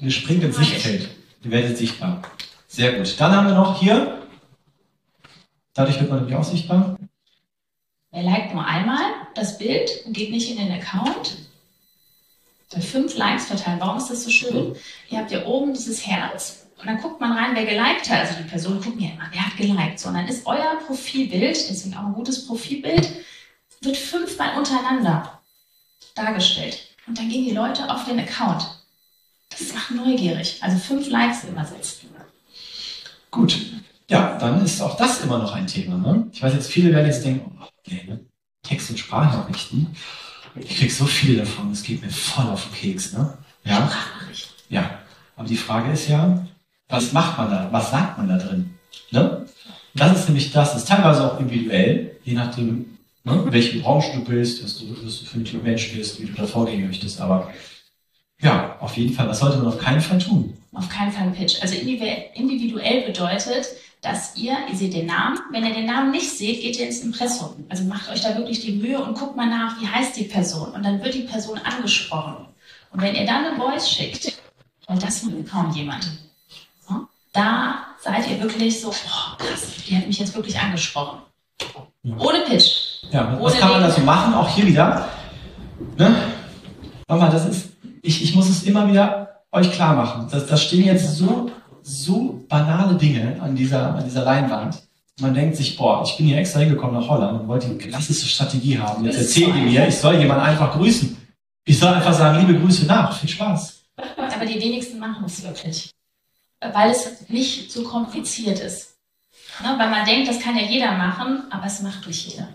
Ihr 0.00 0.10
springt 0.10 0.44
ins 0.44 0.56
Sichtfeld. 0.56 1.08
Ihr 1.42 1.50
werdet 1.50 1.76
sichtbar. 1.76 2.22
Sehr 2.68 2.92
gut. 2.92 3.18
Dann 3.18 3.32
haben 3.32 3.48
wir 3.48 3.54
noch 3.54 3.80
hier, 3.80 4.22
dadurch 5.74 5.98
wird 5.98 6.10
man 6.10 6.20
nämlich 6.20 6.36
auch 6.36 6.44
sichtbar. 6.44 6.96
Er 8.12 8.22
liked 8.22 8.54
nur 8.54 8.64
einmal 8.64 9.00
das 9.34 9.58
Bild 9.58 9.90
und 10.04 10.12
geht 10.12 10.30
nicht 10.30 10.50
in 10.50 10.58
den 10.58 10.72
Account. 10.72 11.36
Bei 12.72 12.80
fünf 12.80 13.16
Likes 13.16 13.46
verteilen. 13.46 13.80
Warum 13.80 13.98
ist 13.98 14.10
das 14.10 14.24
so 14.24 14.30
schön? 14.30 14.76
Ihr 15.08 15.18
habt 15.18 15.30
ja 15.30 15.44
oben 15.44 15.74
dieses 15.74 16.06
Herz. 16.06 16.66
Und 16.78 16.86
dann 16.86 17.00
guckt 17.00 17.20
man 17.20 17.32
rein, 17.32 17.54
wer 17.54 17.66
geliked 17.66 18.08
hat. 18.08 18.20
Also 18.20 18.34
die 18.42 18.48
Person 18.48 18.80
guckt 18.80 18.96
mir 18.96 19.12
immer, 19.12 19.28
wer 19.32 19.46
hat 19.46 19.56
geliked. 19.56 19.98
Sondern 19.98 20.28
ist 20.28 20.46
euer 20.46 20.78
Profilbild, 20.86 21.56
deswegen 21.68 21.96
auch 21.96 22.06
ein 22.06 22.14
gutes 22.14 22.46
Profilbild, 22.46 23.10
wird 23.82 23.96
fünfmal 23.96 24.56
untereinander 24.56 25.40
dargestellt. 26.14 26.78
Und 27.06 27.18
dann 27.18 27.28
gehen 27.28 27.44
die 27.44 27.54
Leute 27.54 27.90
auf 27.90 28.04
den 28.04 28.20
Account. 28.20 28.64
Das 29.50 29.74
macht 29.74 29.90
neugierig. 29.90 30.58
Also 30.62 30.78
fünf 30.78 31.10
Likes 31.10 31.44
immer 31.44 31.64
setzen. 31.64 32.08
Gut. 33.30 33.58
Ja, 34.08 34.36
dann 34.38 34.64
ist 34.64 34.80
auch 34.80 34.96
das 34.96 35.20
immer 35.20 35.38
noch 35.38 35.52
ein 35.52 35.66
Thema. 35.66 35.96
Ne? 35.96 36.28
Ich 36.32 36.42
weiß 36.42 36.52
jetzt, 36.54 36.70
viele 36.70 36.92
werden 36.92 37.06
jetzt 37.06 37.24
denken, 37.24 37.58
oh, 37.60 37.66
okay, 37.78 38.04
ne? 38.08 38.20
Text- 38.62 38.90
und 38.90 38.98
Sprachnachrichten. 38.98 39.94
Ich 40.56 40.76
krieg 40.76 40.92
so 40.92 41.06
viel 41.06 41.36
davon, 41.36 41.70
es 41.72 41.82
geht 41.82 42.02
mir 42.02 42.10
voll 42.10 42.46
auf 42.46 42.64
den 42.66 42.74
Keks. 42.74 43.12
Ne? 43.12 43.32
Ja? 43.64 43.90
Ja. 44.68 44.98
Aber 45.36 45.48
die 45.48 45.56
Frage 45.56 45.92
ist 45.92 46.08
ja, 46.08 46.46
was 46.88 47.12
macht 47.12 47.38
man 47.38 47.50
da? 47.50 47.68
Was 47.70 47.90
sagt 47.90 48.18
man 48.18 48.28
da 48.28 48.38
drin? 48.38 48.70
Ne? 49.10 49.46
Das 49.94 50.18
ist 50.18 50.28
nämlich 50.28 50.52
das. 50.52 50.72
Das 50.72 50.82
ist 50.82 50.88
teilweise 50.88 51.24
auch 51.24 51.40
individuell, 51.40 52.16
je 52.24 52.34
nachdem, 52.34 52.98
ne, 53.24 53.44
welche 53.50 53.80
Branche 53.80 54.12
du 54.14 54.24
bist, 54.24 54.62
was 54.62 54.78
du, 54.78 54.96
was 55.04 55.20
du 55.20 55.24
für 55.24 55.38
ein 55.38 55.44
Typ 55.44 55.62
Mensch 55.62 55.92
bist, 55.92 56.20
wie 56.20 56.26
du 56.26 56.32
da 56.32 56.46
vorgehen 56.46 56.86
möchtest. 56.86 57.20
Aber 57.20 57.50
ja, 58.40 58.76
auf 58.80 58.96
jeden 58.96 59.14
Fall. 59.14 59.28
Was 59.28 59.40
sollte 59.40 59.58
man 59.58 59.68
auf 59.68 59.78
keinen 59.78 60.00
Fall 60.00 60.18
tun? 60.18 60.56
Auf 60.72 60.88
keinen 60.88 61.12
Fall 61.12 61.24
ein 61.24 61.34
Pitch. 61.34 61.60
Also 61.60 61.74
individuell 61.74 63.02
bedeutet, 63.02 63.66
dass 64.02 64.36
ihr, 64.36 64.56
ihr 64.70 64.76
seht 64.76 64.94
den 64.94 65.06
Namen, 65.06 65.38
wenn 65.50 65.64
ihr 65.64 65.74
den 65.74 65.86
Namen 65.86 66.10
nicht 66.10 66.30
seht, 66.30 66.62
geht 66.62 66.78
ihr 66.78 66.86
ins 66.86 67.00
Impressum. 67.00 67.66
Also 67.68 67.84
macht 67.84 68.08
euch 68.10 68.22
da 68.22 68.36
wirklich 68.36 68.60
die 68.60 68.72
Mühe 68.72 68.98
und 68.98 69.18
guckt 69.18 69.36
mal 69.36 69.48
nach, 69.48 69.80
wie 69.80 69.86
heißt 69.86 70.16
die 70.16 70.24
Person. 70.24 70.70
Und 70.72 70.84
dann 70.84 71.02
wird 71.02 71.14
die 71.14 71.22
Person 71.22 71.58
angesprochen. 71.58 72.46
Und 72.92 73.02
wenn 73.02 73.14
ihr 73.14 73.26
dann 73.26 73.44
eine 73.44 73.56
Voice 73.56 73.90
schickt, 73.90 74.40
und 74.86 75.02
das 75.02 75.22
macht 75.22 75.48
kaum 75.48 75.70
jemand, 75.72 76.10
da 77.32 77.86
seid 78.02 78.28
ihr 78.28 78.40
wirklich 78.40 78.80
so, 78.80 78.88
oh, 78.88 79.36
krass, 79.38 79.66
die 79.86 79.96
hat 79.96 80.06
mich 80.06 80.18
jetzt 80.18 80.34
wirklich 80.34 80.58
angesprochen. 80.58 81.20
Ohne 82.18 82.40
Pitch. 82.40 83.02
Ja, 83.10 83.38
was 83.40 83.58
kann 83.58 83.70
man 83.70 83.82
da 83.82 83.90
so 83.90 84.00
machen? 84.00 84.34
Auch 84.34 84.48
hier 84.48 84.66
wieder. 84.66 85.08
Ne? 85.96 86.14
Mama, 87.06 87.28
das 87.28 87.46
ist, 87.46 87.68
ich, 88.02 88.22
ich 88.22 88.34
muss 88.34 88.48
es 88.48 88.59
immer 88.70 88.88
wieder 88.88 89.42
euch 89.52 89.70
klar 89.72 89.94
machen. 89.94 90.28
Da, 90.30 90.40
da 90.40 90.56
stehen 90.56 90.84
jetzt 90.84 91.16
so, 91.16 91.50
so 91.82 92.44
banale 92.48 92.94
Dinge 92.94 93.40
an 93.40 93.54
dieser, 93.54 93.94
an 93.94 94.04
dieser 94.04 94.24
Leinwand. 94.24 94.82
Man 95.20 95.34
denkt 95.34 95.56
sich, 95.56 95.76
boah, 95.76 96.02
ich 96.04 96.16
bin 96.16 96.26
hier 96.26 96.38
extra 96.38 96.60
hingekommen 96.60 96.98
nach 96.98 97.08
Holland 97.08 97.40
und 97.40 97.48
wollte 97.48 97.68
die 97.68 97.76
klassische 97.76 98.26
Strategie 98.26 98.78
haben. 98.78 99.04
Jetzt 99.04 99.18
erzählt 99.18 99.54
ihr 99.54 99.62
mir, 99.62 99.88
ich 99.88 99.96
soll 99.96 100.16
jemanden 100.16 100.44
einfach 100.44 100.72
grüßen. 100.72 101.16
Ich 101.64 101.78
soll 101.78 101.92
einfach 101.92 102.14
sagen, 102.14 102.46
liebe 102.46 102.58
Grüße 102.58 102.86
nach, 102.86 103.18
viel 103.18 103.28
Spaß. 103.28 103.82
Aber 104.34 104.46
die 104.46 104.58
wenigsten 104.60 104.98
machen 104.98 105.24
es 105.26 105.42
wirklich. 105.42 105.90
Weil 106.60 106.90
es 106.90 107.28
nicht 107.28 107.70
so 107.70 107.82
kompliziert 107.84 108.60
ist. 108.60 108.94
Ne? 109.62 109.74
Weil 109.76 109.90
man 109.90 110.06
denkt, 110.06 110.28
das 110.28 110.40
kann 110.40 110.56
ja 110.56 110.62
jeder 110.62 110.92
machen, 110.92 111.44
aber 111.50 111.66
es 111.66 111.82
macht 111.82 112.06
nicht 112.06 112.28
jeder. 112.28 112.48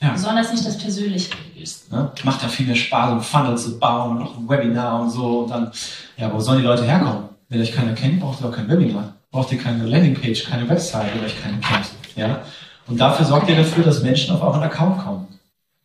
Ja. 0.00 0.10
Besonders 0.12 0.52
nicht 0.52 0.66
das 0.66 0.76
Persönliche 0.76 1.30
gelöst. 1.54 1.90
Ne? 1.90 2.12
Macht 2.22 2.42
ja 2.42 2.48
viel 2.48 2.66
mehr 2.66 2.76
Spaß, 2.76 3.12
um 3.12 3.20
Funnel 3.22 3.56
zu 3.56 3.78
bauen 3.78 4.12
und 4.12 4.18
noch 4.18 4.36
ein 4.36 4.48
Webinar 4.48 5.00
und 5.00 5.10
so. 5.10 5.40
Und 5.40 5.50
dann, 5.50 5.72
ja, 6.16 6.32
wo 6.32 6.38
sollen 6.40 6.58
die 6.58 6.64
Leute 6.64 6.84
herkommen? 6.84 7.30
Wenn 7.48 7.60
euch 7.60 7.72
keiner 7.72 7.94
kennt, 7.94 8.20
braucht 8.20 8.40
ihr 8.40 8.48
auch 8.48 8.52
kein 8.52 8.68
Webinar. 8.68 9.14
Braucht 9.30 9.52
ihr 9.52 9.58
keine 9.58 9.86
Landingpage, 9.86 10.44
keine 10.44 10.68
Website, 10.68 11.14
wenn 11.14 11.24
euch 11.24 11.40
keiner 11.42 11.58
kennt. 11.58 11.86
Ja? 12.14 12.42
Und 12.86 13.00
dafür 13.00 13.24
sorgt 13.24 13.48
ihr 13.48 13.56
dafür, 13.56 13.84
dass 13.84 14.02
Menschen 14.02 14.34
auf 14.34 14.42
euren 14.42 14.62
Account 14.62 14.98
kommen. 14.98 15.28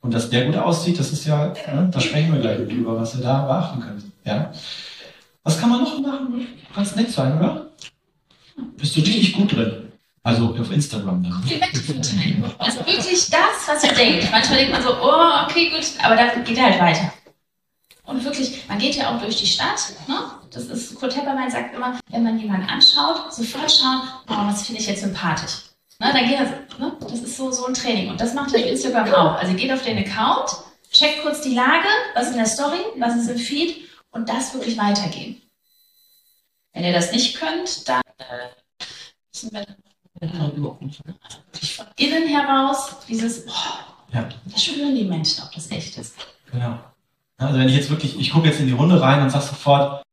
Und 0.02 0.14
dass 0.14 0.30
der 0.30 0.46
gut 0.46 0.58
aussieht, 0.58 1.00
das 1.00 1.12
ist 1.14 1.26
ja, 1.26 1.54
ne, 1.74 1.90
da 1.92 2.00
sprechen 2.00 2.34
wir 2.34 2.42
gleich 2.42 2.60
über, 2.60 3.00
was 3.00 3.16
ihr 3.16 3.22
da 3.22 3.46
beachten 3.46 3.82
könnt. 3.82 4.04
Ja? 4.26 4.52
Was 5.44 5.60
kann 5.60 5.70
man 5.70 5.84
noch 5.84 6.00
machen? 6.00 6.48
Ganz 6.76 6.96
nett 6.96 7.12
sein, 7.12 7.38
oder? 7.38 7.68
Bist 8.78 8.96
du 8.96 9.02
richtig 9.02 9.34
gut 9.34 9.52
drin? 9.54 9.91
Also 10.24 10.56
auf 10.56 10.72
Instagram 10.72 11.24
dann. 11.24 11.44
Also 12.60 12.80
wirklich 12.86 13.30
das, 13.30 13.68
was 13.68 13.84
ihr 13.84 13.94
denkt. 13.94 14.30
Manchmal 14.32 14.60
denkt 14.60 14.74
man 14.74 14.84
so, 14.84 14.96
oh, 15.02 15.46
okay, 15.46 15.70
gut, 15.70 15.86
aber 16.04 16.16
dann 16.16 16.44
geht 16.44 16.58
er 16.58 16.66
halt 16.66 16.80
weiter. 16.80 17.14
Und 18.04 18.24
wirklich, 18.24 18.68
man 18.68 18.78
geht 18.78 18.96
ja 18.96 19.10
auch 19.10 19.22
durch 19.22 19.38
die 19.38 19.48
Stadt. 19.48 19.94
Ne? 20.08 20.20
Das 20.52 20.66
ist, 20.66 20.96
Kurt 20.96 21.16
Heppermann 21.16 21.50
sagt 21.50 21.74
immer, 21.74 22.00
wenn 22.10 22.24
man 22.24 22.38
jemanden 22.38 22.70
anschaut, 22.70 23.34
sofort 23.34 23.72
schauen, 23.72 24.02
oh, 24.28 24.48
was 24.48 24.64
finde 24.64 24.82
ich 24.82 24.88
jetzt 24.88 25.02
sympathisch. 25.02 25.72
Ne, 26.00 26.12
dann 26.14 26.28
geht 26.28 26.40
das, 26.40 26.80
ne? 26.80 26.98
das 27.00 27.20
ist 27.20 27.38
so, 27.38 27.52
so 27.52 27.66
ein 27.68 27.74
Training. 27.74 28.10
Und 28.10 28.20
das 28.20 28.34
macht 28.34 28.54
euch 28.54 28.66
Instagram 28.66 29.14
auch. 29.14 29.36
Also 29.36 29.54
geht 29.54 29.72
auf 29.72 29.84
den 29.84 30.00
Account, 30.00 30.50
checkt 30.92 31.22
kurz 31.22 31.42
die 31.42 31.54
Lage, 31.54 31.88
was 32.16 32.26
ist 32.26 32.32
in 32.32 32.38
der 32.38 32.48
Story, 32.48 32.80
was 32.98 33.16
ist 33.16 33.30
im 33.30 33.38
Feed 33.38 33.88
und 34.12 34.28
das 34.28 34.54
wirklich 34.54 34.78
weitergeben. 34.78 35.42
Wenn 36.74 36.86
ihr 36.86 36.94
das 36.94 37.12
nicht 37.12 37.40
könnt, 37.40 37.88
dann 37.88 38.02
äh, 38.18 38.50
müssen 39.32 39.54
wir 39.54 39.66
von 40.30 40.92
innen 41.98 42.28
heraus 42.28 42.96
dieses, 43.08 43.46
oh, 43.48 44.14
ja. 44.14 44.30
das 44.46 44.64
spüren 44.64 44.96
die 44.96 45.06
Menschen, 45.06 45.44
ob 45.44 45.52
das 45.54 45.72
echt 45.72 45.98
ist. 45.98 46.16
Genau. 46.52 46.80
Also 47.38 47.58
wenn 47.58 47.68
ich 47.68 47.76
jetzt 47.76 47.90
wirklich, 47.90 48.20
ich 48.20 48.32
gucke 48.32 48.48
jetzt 48.48 48.60
in 48.60 48.68
die 48.68 48.74
Runde 48.74 49.02
rein 49.02 49.22
und 49.22 49.32
sage 49.32 49.46
sofort, 49.46 50.04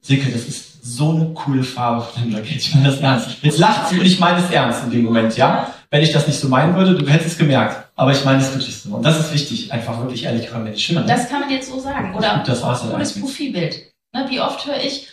Silke, 0.00 0.30
das 0.30 0.46
ist 0.46 0.68
so 0.82 1.10
eine 1.10 1.26
coole 1.34 1.62
Farbe 1.62 2.02
von 2.02 2.22
dem 2.22 2.32
Jackett. 2.32 2.56
Ich 2.56 2.74
meine 2.74 2.88
das 2.88 3.00
ernst. 3.00 3.42
Jetzt 3.42 3.58
lacht 3.58 3.88
sie 3.88 3.98
und 3.98 4.06
ich 4.06 4.18
meine 4.18 4.38
es 4.38 4.50
ernst 4.50 4.84
in 4.84 4.90
dem 4.90 5.04
Moment, 5.04 5.36
ja? 5.36 5.74
Wenn 5.90 6.02
ich 6.02 6.12
das 6.12 6.26
nicht 6.26 6.38
so 6.38 6.48
meinen 6.48 6.74
würde, 6.76 6.94
du 6.94 7.06
hättest 7.06 7.32
es 7.32 7.38
gemerkt. 7.38 7.88
Aber 7.96 8.12
ich 8.12 8.24
meine 8.24 8.40
es 8.40 8.52
wirklich 8.52 8.76
so. 8.76 8.94
Und 8.94 9.02
das 9.02 9.18
ist 9.18 9.34
wichtig, 9.34 9.72
einfach 9.72 9.98
wirklich 10.00 10.24
ehrlich 10.24 10.48
wenn 10.52 10.72
ich 10.72 10.84
schön. 10.84 10.96
Und 10.96 11.08
das 11.08 11.28
kann 11.28 11.40
man 11.40 11.50
jetzt 11.50 11.68
so 11.68 11.78
sagen. 11.78 12.14
Oder 12.14 12.42
das 12.46 12.62
cooles 12.62 13.20
Profilbild. 13.20 13.92
Ne, 14.14 14.26
wie 14.30 14.40
oft 14.40 14.64
höre 14.66 14.82
ich, 14.82 15.08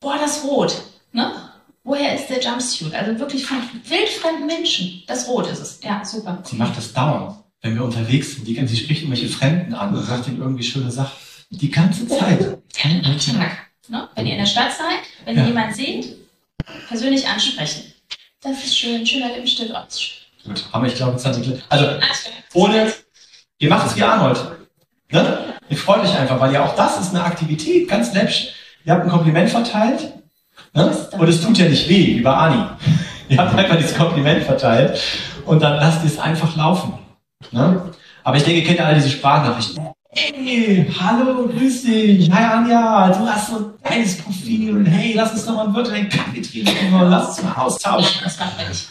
boah, 0.00 0.16
das 0.20 0.44
Rot. 0.44 0.82
Ne? 1.12 1.32
Woher 1.90 2.14
ist 2.14 2.28
der 2.30 2.40
Jumpsuit? 2.40 2.94
Also 2.94 3.18
wirklich 3.18 3.44
von 3.44 3.58
wildfremden 3.84 4.46
Menschen. 4.46 5.02
Das 5.08 5.26
Rot 5.26 5.48
ist 5.48 5.58
es. 5.58 5.80
Ja, 5.82 6.04
super. 6.04 6.38
Sie 6.44 6.54
macht 6.54 6.76
das 6.76 6.92
dauernd. 6.92 7.34
Wenn 7.62 7.74
wir 7.74 7.82
unterwegs 7.82 8.36
sind, 8.36 8.46
die, 8.46 8.64
sie 8.64 8.76
spricht 8.76 9.02
irgendwelche 9.02 9.28
Fremden 9.28 9.74
an 9.74 9.92
und 9.92 10.04
sagt 10.04 10.28
ihnen 10.28 10.38
irgendwie 10.38 10.62
schöne 10.62 10.88
Sachen. 10.92 11.10
Die 11.50 11.68
ganze 11.68 12.06
Zeit. 12.06 12.58
Kein 12.72 13.02
Tag. 13.02 13.50
Ne? 13.88 14.08
Wenn 14.14 14.24
ihr 14.24 14.34
in 14.34 14.38
der 14.38 14.46
Stadt 14.46 14.70
seid, 14.70 15.00
wenn 15.24 15.34
ja. 15.34 15.42
ihr 15.42 15.48
jemanden 15.48 15.74
seht, 15.74 16.16
persönlich 16.86 17.26
ansprechen. 17.26 17.92
Das 18.40 18.64
ist 18.64 18.78
schön, 18.78 19.04
schöner 19.04 19.26
Lippenstift. 19.30 19.72
Oh, 19.74 20.48
Gut, 20.48 20.64
aber 20.70 20.86
ich 20.86 20.94
glaube, 20.94 21.20
Tante 21.20 21.60
Also, 21.68 21.86
ohne, 22.54 22.92
ihr 23.58 23.68
macht 23.68 23.88
es 23.88 23.96
wie 23.96 24.02
Arnold. 24.04 24.40
Ne? 25.10 25.54
Ihr 25.68 25.76
freut 25.76 26.04
euch 26.04 26.16
einfach, 26.16 26.38
weil 26.38 26.52
ja 26.52 26.64
auch 26.64 26.76
das 26.76 27.00
ist 27.00 27.10
eine 27.10 27.24
Aktivität, 27.24 27.88
ganz 27.88 28.14
läppisch. 28.14 28.50
Ihr 28.84 28.92
habt 28.92 29.02
ein 29.02 29.10
Kompliment 29.10 29.50
verteilt 29.50 30.19
ne? 30.74 31.08
und 31.18 31.28
es 31.28 31.40
tut 31.40 31.58
ja 31.58 31.68
nicht 31.68 31.88
weh, 31.88 32.18
wie 32.18 32.20
bei 32.20 32.32
Ani. 32.32 32.64
ihr 33.28 33.38
habt 33.38 33.54
einfach 33.54 33.76
dieses 33.76 33.96
Kompliment 33.96 34.44
verteilt 34.44 35.00
und 35.46 35.62
dann 35.62 35.76
lasst 35.76 36.04
es 36.04 36.18
einfach 36.18 36.56
laufen. 36.56 36.94
Ne? 37.52 37.92
Aber 38.24 38.36
ich 38.36 38.44
denke, 38.44 38.60
ihr 38.60 38.66
kennt 38.66 38.80
alle 38.80 38.96
diese 38.96 39.10
Sprachnachrichten. 39.10 39.90
Hey, 40.12 40.92
hallo, 40.98 41.46
grüß 41.46 41.82
dich. 41.82 42.30
Hi 42.32 42.42
Anja, 42.42 43.10
du 43.10 43.26
hast 43.28 43.48
so 43.48 43.56
ein 43.58 43.64
geiles 43.82 44.18
Profil 44.18 44.76
und 44.76 44.86
hey, 44.86 45.12
lass 45.14 45.32
uns 45.32 45.46
doch 45.46 45.54
mal 45.54 45.66
einen 45.66 45.74
virtuellen 45.74 46.08
Kaffee 46.08 46.42
trinken 46.42 46.92
und 46.92 47.10
lass 47.10 47.28
uns 47.28 47.42
mal 47.44 47.54
austauschen. 47.54 48.16
Ja, 48.18 48.24
das 48.24 48.38
man 48.40 48.68
nicht. 48.68 48.88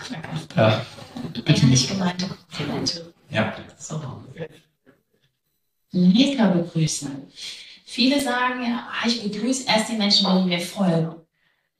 Ja, 0.55 0.81
bitte 1.43 1.65
nicht. 1.65 1.89
gemeinte 1.89 2.25
Komplimente. 2.25 3.13
Ja. 3.29 3.53
So. 3.77 4.01
Lecker 5.91 6.47
begrüßen. 6.47 7.11
Viele 7.85 8.21
sagen 8.21 8.63
ja, 8.63 8.87
ah, 8.89 9.05
ich 9.05 9.21
begrüße 9.21 9.65
erst 9.67 9.89
die 9.89 9.97
Menschen, 9.97 10.25
die 10.25 10.47
mir 10.47 10.61
folgen. 10.61 11.15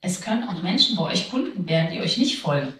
Es 0.00 0.20
können 0.20 0.48
auch 0.48 0.62
Menschen 0.62 0.96
bei 0.96 1.02
euch 1.04 1.30
Kunden 1.30 1.68
werden, 1.68 1.92
die 1.92 2.00
euch 2.00 2.16
nicht 2.16 2.38
folgen. 2.38 2.74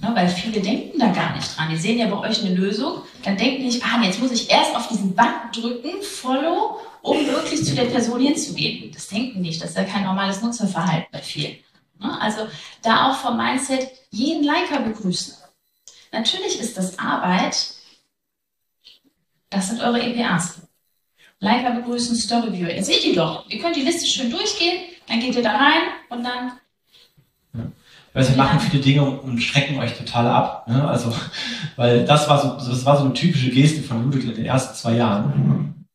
Ne, 0.00 0.10
weil 0.14 0.28
viele 0.28 0.60
denken 0.60 0.98
da 0.98 1.08
gar 1.08 1.34
nicht 1.34 1.56
dran. 1.56 1.70
Die 1.70 1.76
sehen 1.76 1.98
ja 1.98 2.06
bei 2.06 2.28
euch 2.28 2.40
eine 2.44 2.54
Lösung, 2.54 3.02
dann 3.22 3.36
denken 3.36 3.60
die 3.60 3.66
nicht, 3.66 3.82
ah, 3.82 4.02
jetzt 4.02 4.20
muss 4.20 4.30
ich 4.30 4.50
erst 4.50 4.76
auf 4.76 4.88
diesen 4.88 5.14
Button 5.14 5.52
drücken, 5.52 6.02
Follow, 6.02 6.80
um 7.00 7.26
wirklich 7.26 7.64
zu 7.64 7.74
der 7.74 7.86
Person 7.86 8.20
hinzugehen. 8.20 8.92
Das 8.92 9.08
denken 9.08 9.40
nicht. 9.40 9.62
Das 9.62 9.70
ist 9.70 9.76
ja 9.76 9.84
kein 9.84 10.04
normales 10.04 10.42
Nutzerverhalten 10.42 11.08
bei 11.10 11.22
vielen. 11.22 11.56
Ne, 11.98 12.20
also 12.20 12.46
da 12.82 13.10
auch 13.10 13.16
vom 13.16 13.38
Mindset 13.38 13.88
jeden 14.10 14.44
Liker 14.44 14.80
begrüßen. 14.80 15.34
Natürlich 16.12 16.60
ist 16.60 16.76
das 16.76 16.98
Arbeit. 16.98 17.74
Das 19.48 19.68
sind 19.68 19.80
eure 19.80 20.02
EPAs. 20.02 20.60
Liker 21.40 21.70
begrüßen, 21.70 22.16
Storyviewer. 22.16 22.70
Ihr 22.74 22.84
seht 22.84 23.04
die 23.04 23.14
doch. 23.14 23.48
Ihr 23.48 23.60
könnt 23.60 23.76
die 23.76 23.82
Liste 23.82 24.06
schön 24.06 24.30
durchgehen, 24.30 24.84
dann 25.08 25.20
geht 25.20 25.34
ihr 25.34 25.42
da 25.42 25.56
rein 25.56 25.82
und 26.10 26.24
dann 26.24 26.52
weil 28.16 28.24
sie 28.24 28.34
machen 28.34 28.58
viele 28.58 28.82
Dinge 28.82 29.04
und 29.04 29.38
schrecken 29.40 29.78
euch 29.78 29.92
total 29.92 30.26
ab. 30.26 30.66
Ne? 30.68 30.88
Also, 30.88 31.12
weil 31.76 32.06
das 32.06 32.26
war 32.30 32.40
so, 32.40 32.70
das 32.70 32.82
war 32.86 32.96
so 32.96 33.04
eine 33.04 33.12
typische 33.12 33.50
Geste 33.50 33.82
von 33.82 34.04
Judith 34.04 34.24
in 34.24 34.34
den 34.34 34.46
ersten 34.46 34.74
zwei 34.74 34.94
Jahren. 34.94 35.86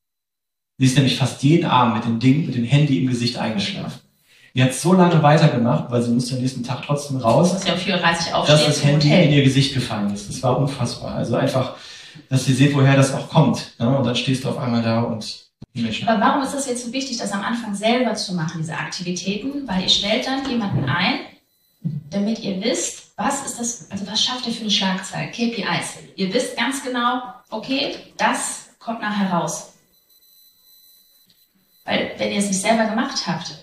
Sie 0.78 0.86
ist 0.86 0.96
nämlich 0.96 1.18
fast 1.18 1.42
jeden 1.42 1.66
Abend 1.66 1.96
mit 1.96 2.06
dem 2.06 2.20
Ding, 2.20 2.46
mit 2.46 2.54
dem 2.54 2.64
Handy 2.64 3.00
im 3.00 3.08
Gesicht 3.08 3.40
eingeschlafen. 3.40 4.02
Die 4.54 4.62
hat 4.62 4.76
so 4.76 4.94
lange 4.94 5.24
weitergemacht, 5.24 5.90
weil 5.90 6.04
sie 6.04 6.12
musste 6.12 6.36
am 6.36 6.42
nächsten 6.42 6.64
Tag 6.64 6.84
trotzdem 6.86 7.18
raus, 7.18 7.54
dass, 7.54 7.66
ja 7.66 7.74
4.30 7.74 8.40
Uhr 8.40 8.46
dass 8.46 8.68
das 8.68 8.84
Handy 8.84 9.12
in 9.12 9.32
ihr 9.32 9.44
Gesicht 9.44 9.74
gefallen 9.74 10.14
ist. 10.14 10.30
Das 10.30 10.44
war 10.44 10.60
unfassbar. 10.60 11.16
Also 11.16 11.38
einfach, 11.38 11.74
dass 12.30 12.48
ihr 12.48 12.54
seht, 12.54 12.76
woher 12.76 12.96
das 12.96 13.16
auch 13.16 13.30
kommt. 13.30 13.74
Ne? 13.80 13.98
Und 13.98 14.06
dann 14.06 14.16
stehst 14.16 14.44
du 14.44 14.50
auf 14.50 14.60
einmal 14.60 14.84
da 14.84 15.02
und 15.02 15.51
aber 16.06 16.22
warum 16.22 16.44
ist 16.44 16.54
das 16.54 16.68
jetzt 16.68 16.86
so 16.86 16.92
wichtig, 16.92 17.18
das 17.18 17.32
am 17.32 17.44
Anfang 17.44 17.76
selber 17.76 18.16
zu 18.16 18.34
machen, 18.34 18.62
diese 18.62 18.78
Aktivitäten? 18.78 19.68
Weil 19.68 19.84
ihr 19.84 19.90
stellt 19.90 20.28
dann 20.28 20.50
jemanden 20.50 20.86
ein, 20.86 21.20
damit 22.10 22.40
ihr 22.40 22.62
wisst, 22.62 23.14
was 23.16 23.46
ist 23.46 23.60
das, 23.60 23.92
also 23.92 24.08
was 24.08 24.24
schafft 24.24 24.48
ihr 24.48 24.54
für 24.54 24.62
eine 24.62 24.72
Schlagzeile, 24.72 25.32
KPIs. 25.32 25.98
Ihr 26.16 26.34
wisst 26.34 26.58
ganz 26.58 26.84
genau, 26.84 27.22
okay, 27.50 27.96
das 28.18 28.70
kommt 28.80 29.02
nachher 29.02 29.32
raus. 29.32 29.74
Weil 31.86 32.14
wenn 32.18 32.32
ihr 32.32 32.40
es 32.40 32.48
nicht 32.48 32.62
selber 32.62 32.86
gemacht 32.86 33.26
habt, 33.26 33.56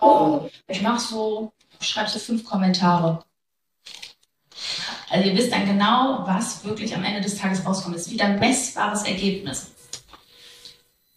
oh, 0.00 0.48
ich 0.66 0.82
mache 0.82 1.00
so, 1.00 1.52
schreibe 1.80 2.10
so 2.10 2.18
fünf 2.18 2.44
Kommentare. 2.44 3.24
Also 5.10 5.28
ihr 5.28 5.36
wisst 5.36 5.52
dann 5.52 5.66
genau, 5.66 6.22
was 6.26 6.64
wirklich 6.64 6.94
am 6.94 7.04
Ende 7.04 7.20
des 7.20 7.36
Tages 7.36 7.64
rauskommt. 7.64 7.96
Es 7.96 8.06
ist 8.06 8.12
wieder 8.12 8.26
ein 8.26 8.38
messbares 8.38 9.02
Ergebnis. 9.02 9.72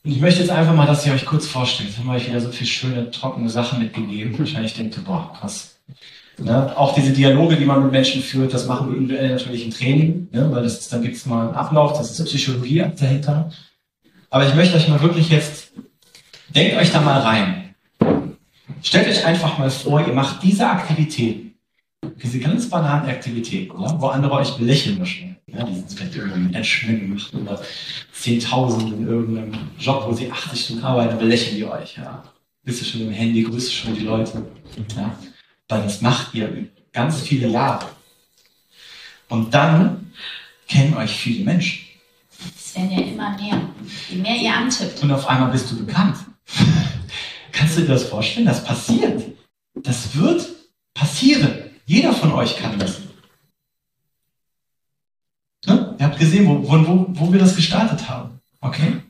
Und 0.06 0.12
ich 0.12 0.22
möchte 0.22 0.41
jetzt 0.41 0.52
einfach 0.52 0.76
mal, 0.76 0.86
dass 0.86 1.06
ihr 1.06 1.13
euch 1.13 1.26
kurz 1.26 1.48
vorstellt. 1.48 1.89
Jetzt 1.89 1.98
haben 1.98 2.06
wir 2.06 2.13
euch 2.13 2.28
wieder 2.28 2.39
so 2.39 2.52
viele 2.52 2.70
schöne, 2.70 3.10
trockene 3.10 3.50
Sachen 3.50 3.80
mitgegeben. 3.80 4.38
Wahrscheinlich 4.39 4.76
denkt 4.76 4.98
ihr, 4.98 5.04
boah, 5.04 5.34
krass. 5.34 5.80
Ne? 6.38 6.78
Auch 6.78 6.94
diese 6.94 7.12
Dialoge, 7.12 7.56
die 7.56 7.65
man 7.65 7.82
mit 7.82 7.91
Menschen 7.91 8.22
führt, 8.22 8.54
das 8.54 8.68
machen 8.68 8.89
wir 8.89 8.98
individuell 8.98 9.32
natürlich 9.32 9.65
im 9.65 9.72
Training, 9.72 10.28
ne? 10.32 10.52
weil 10.52 10.62
das 10.62 10.80
ist, 10.80 10.94
dann 10.94 11.02
gibt 11.02 11.15
es 11.15 11.26
mal 11.26 11.48
einen 11.48 11.56
Ablauf, 11.56 11.98
das 11.98 12.20
ist 12.20 12.26
Psychologie 12.26 12.86
dahinter. 13.00 13.50
Aber 14.30 14.46
ich 14.46 14.54
möchte 14.54 14.76
euch 14.76 14.88
mal 14.89 15.02
wirklich 15.02 15.30
jetzt, 15.30 15.72
denkt 16.50 16.76
euch 16.78 16.91
da 16.91 17.02
mal 17.02 17.22
rein. 17.22 17.74
Stellt 18.84 19.08
euch 19.08 19.26
einfach 19.26 19.58
mal 19.58 19.72
vor, 19.72 20.06
ihr 20.06 20.13
macht 20.13 20.44
diese 20.44 20.68
Aktivität, 20.68 21.56
diese 22.22 22.39
ganz 22.39 22.70
banalen 22.70 23.10
Aktivitäten, 23.10 23.82
ja, 23.82 24.00
wo 24.00 24.08
andere 24.08 24.34
euch 24.34 24.56
belächeln 24.58 25.00
möchten. 25.00 25.35
Ja, 25.56 25.63
die 25.63 25.76
sind 25.76 25.91
vielleicht 25.91 26.15
irgendwie 26.15 26.56
Entschwingen 26.56 27.02
gemacht 27.02 27.34
oder 27.34 27.62
10.000 28.13 28.94
in 28.94 29.08
irgendeinem 29.08 29.70
Job, 29.80 30.06
wo 30.08 30.13
sie 30.13 30.32
80 30.32 30.60
Stunden 30.60 30.84
arbeiten, 30.84 31.18
belächeln 31.18 31.56
die 31.56 31.65
euch. 31.65 31.98
Ja. 31.98 32.24
Bist 32.63 32.82
du 32.82 32.86
schon 32.86 33.02
im 33.02 33.12
Handy, 33.12 33.44
grüßt 33.44 33.74
schon 33.74 33.96
die 33.96 34.02
Leute. 34.02 34.46
Ja 34.96 35.18
weil 35.68 35.84
das 35.84 36.02
macht 36.02 36.34
ihr 36.34 36.68
ganz 36.91 37.22
viele 37.22 37.48
Jahre. 37.48 37.88
Und 39.30 39.54
dann 39.54 40.12
kennen 40.68 40.96
euch 40.96 41.12
viele 41.12 41.44
Menschen. 41.44 41.86
Es 42.56 42.76
werden 42.76 42.91
ja 42.91 43.02
immer 43.02 43.38
mehr. 43.38 43.62
Je 44.10 44.18
mehr 44.18 44.36
ihr 44.36 44.54
antippt. 44.54 45.02
Und 45.02 45.12
auf 45.12 45.28
einmal 45.28 45.52
bist 45.52 45.72
du 45.72 45.86
bekannt. 45.86 46.18
Kannst 47.52 47.78
du 47.78 47.82
dir 47.82 47.88
das 47.88 48.04
vorstellen? 48.06 48.46
Das 48.46 48.63
passiert. 48.63 49.24
Das 49.74 50.15
wird 50.15 50.46
passieren. 50.94 51.72
Jeder 51.86 52.13
von 52.13 52.32
euch 52.34 52.58
kann 52.58 52.78
das. 52.78 53.00
Ne? 55.65 55.96
Ihr 56.00 56.05
habt 56.15 56.19
gesehen, 56.19 56.47
wo, 56.47 56.63
wo, 56.63 57.06
wo 57.10 57.32
wir 57.32 57.39
das 57.39 57.56
gestartet 57.56 58.08
haben. 58.10 58.39
Okay? 58.62 59.01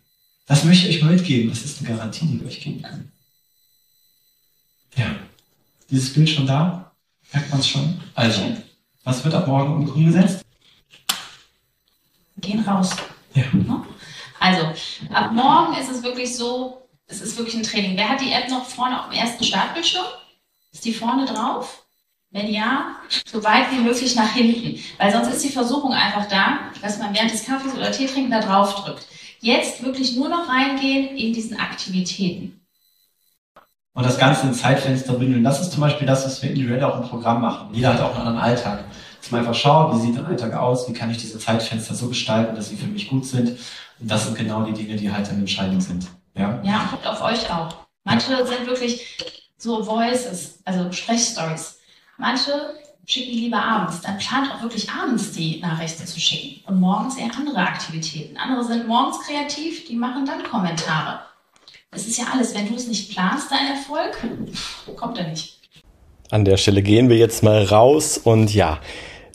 Das 0.47 0.63
möchte 0.63 0.87
ich 0.87 0.97
euch 0.97 1.03
mal 1.03 1.13
mitgeben. 1.13 1.49
Das 1.49 1.63
ist 1.63 1.79
eine 1.79 1.95
Garantie, 1.95 2.25
die 2.25 2.39
wir 2.39 2.47
euch 2.47 2.61
geben 2.61 2.81
können. 2.81 3.11
dieses 5.89 6.13
Bild 6.13 6.29
schon 6.29 6.47
da? 6.47 6.91
Merkt 7.31 7.49
man 7.51 7.59
es 7.59 7.67
schon? 7.67 7.99
Also, 8.13 8.41
was 9.03 9.23
wird 9.23 9.33
ab 9.33 9.47
morgen 9.47 9.87
umgesetzt? 9.87 10.43
Gehen 12.37 12.61
raus. 12.61 12.95
Ja. 13.33 13.43
Ne? 13.53 13.83
Also, 14.39 14.73
ab 15.13 15.31
morgen 15.31 15.77
ist 15.77 15.89
es 15.89 16.03
wirklich 16.03 16.35
so, 16.35 16.87
es 17.07 17.21
ist 17.21 17.37
wirklich 17.37 17.55
ein 17.55 17.63
Training. 17.63 17.97
Wer 17.97 18.09
hat 18.09 18.21
die 18.21 18.31
App 18.31 18.49
noch 18.49 18.65
vorne 18.65 18.99
auf 18.99 19.09
dem 19.09 19.17
ersten 19.17 19.43
Startbildschirm? 19.43 20.05
Ist 20.71 20.85
die 20.85 20.93
vorne 20.93 21.25
drauf? 21.25 21.84
Wenn 22.35 22.53
ja, 22.53 22.97
so 23.25 23.41
weit 23.45 23.71
wie 23.71 23.79
möglich 23.79 24.13
nach 24.13 24.33
hinten. 24.33 24.77
Weil 24.97 25.09
sonst 25.09 25.29
ist 25.29 25.45
die 25.45 25.49
Versuchung 25.49 25.93
einfach 25.93 26.27
da, 26.27 26.59
dass 26.81 26.99
man 26.99 27.15
während 27.15 27.31
des 27.31 27.45
Kaffees 27.45 27.73
oder 27.73 27.89
Teetrinken 27.93 28.29
da 28.29 28.41
drauf 28.41 28.83
drückt. 28.83 29.07
Jetzt 29.39 29.81
wirklich 29.81 30.17
nur 30.17 30.27
noch 30.27 30.49
reingehen 30.49 31.15
in 31.15 31.31
diesen 31.31 31.57
Aktivitäten. 31.57 32.59
Und 33.93 34.05
das 34.05 34.17
Ganze 34.17 34.47
in 34.47 34.53
Zeitfenster 34.53 35.13
bündeln. 35.13 35.45
Das 35.45 35.61
ist 35.61 35.71
zum 35.71 35.79
Beispiel 35.79 36.05
das, 36.05 36.25
was 36.25 36.41
wir 36.41 36.49
individuell 36.49 36.83
auch 36.83 37.01
im 37.01 37.07
Programm 37.07 37.39
machen. 37.39 37.69
Jeder 37.73 37.93
hat 37.93 38.01
auch 38.01 38.09
einen 38.15 38.27
anderen 38.27 38.39
Alltag. 38.39 38.83
Dass 39.21 39.31
man 39.31 39.39
einfach 39.39 39.55
schaut, 39.55 39.95
wie 39.95 40.01
sieht 40.01 40.17
der 40.17 40.27
Alltag 40.27 40.55
aus, 40.55 40.89
wie 40.89 40.93
kann 40.93 41.09
ich 41.09 41.17
diese 41.17 41.39
Zeitfenster 41.39 41.95
so 41.95 42.09
gestalten, 42.09 42.53
dass 42.53 42.67
sie 42.67 42.75
für 42.75 42.87
mich 42.87 43.07
gut 43.07 43.25
sind. 43.25 43.57
Und 43.97 44.11
das 44.11 44.25
sind 44.25 44.37
genau 44.37 44.63
die 44.63 44.73
Dinge, 44.73 44.97
die 44.97 45.09
halt 45.09 45.25
dann 45.29 45.39
entscheidend 45.39 45.83
sind. 45.83 46.07
Ja, 46.37 46.59
Ja, 46.65 46.81
und 46.81 46.91
guckt 46.91 47.07
auf 47.07 47.21
euch 47.21 47.49
auch. 47.49 47.73
Manche 48.03 48.45
sind 48.45 48.67
wirklich 48.67 49.49
so 49.57 49.85
Voices, 49.85 50.59
also 50.65 50.91
Sprechstories. 50.91 51.77
Manche 52.17 52.51
schicken 53.05 53.33
lieber 53.33 53.61
abends. 53.61 54.01
Dann 54.01 54.17
plant 54.17 54.51
auch 54.51 54.61
wirklich 54.61 54.89
abends 54.89 55.31
die 55.31 55.59
Nachrichten 55.59 56.05
zu 56.05 56.19
schicken. 56.19 56.61
Und 56.67 56.79
morgens 56.79 57.17
eher 57.17 57.29
andere 57.37 57.57
Aktivitäten. 57.57 58.37
Andere 58.37 58.63
sind 58.63 58.87
morgens 58.87 59.19
kreativ, 59.25 59.87
die 59.87 59.95
machen 59.95 60.25
dann 60.25 60.43
Kommentare. 60.43 61.19
Das 61.91 62.07
ist 62.07 62.17
ja 62.17 62.25
alles. 62.33 62.53
Wenn 62.55 62.67
du 62.67 62.75
es 62.75 62.87
nicht 62.87 63.11
planst, 63.11 63.51
dein 63.51 63.67
Erfolg, 63.67 64.17
kommt 64.97 65.17
er 65.17 65.27
nicht. 65.29 65.59
An 66.31 66.43
der 66.43 66.57
Stelle 66.57 66.81
gehen 66.81 67.09
wir 67.09 67.17
jetzt 67.17 67.43
mal 67.43 67.63
raus 67.63 68.17
und 68.17 68.53
ja, 68.53 68.79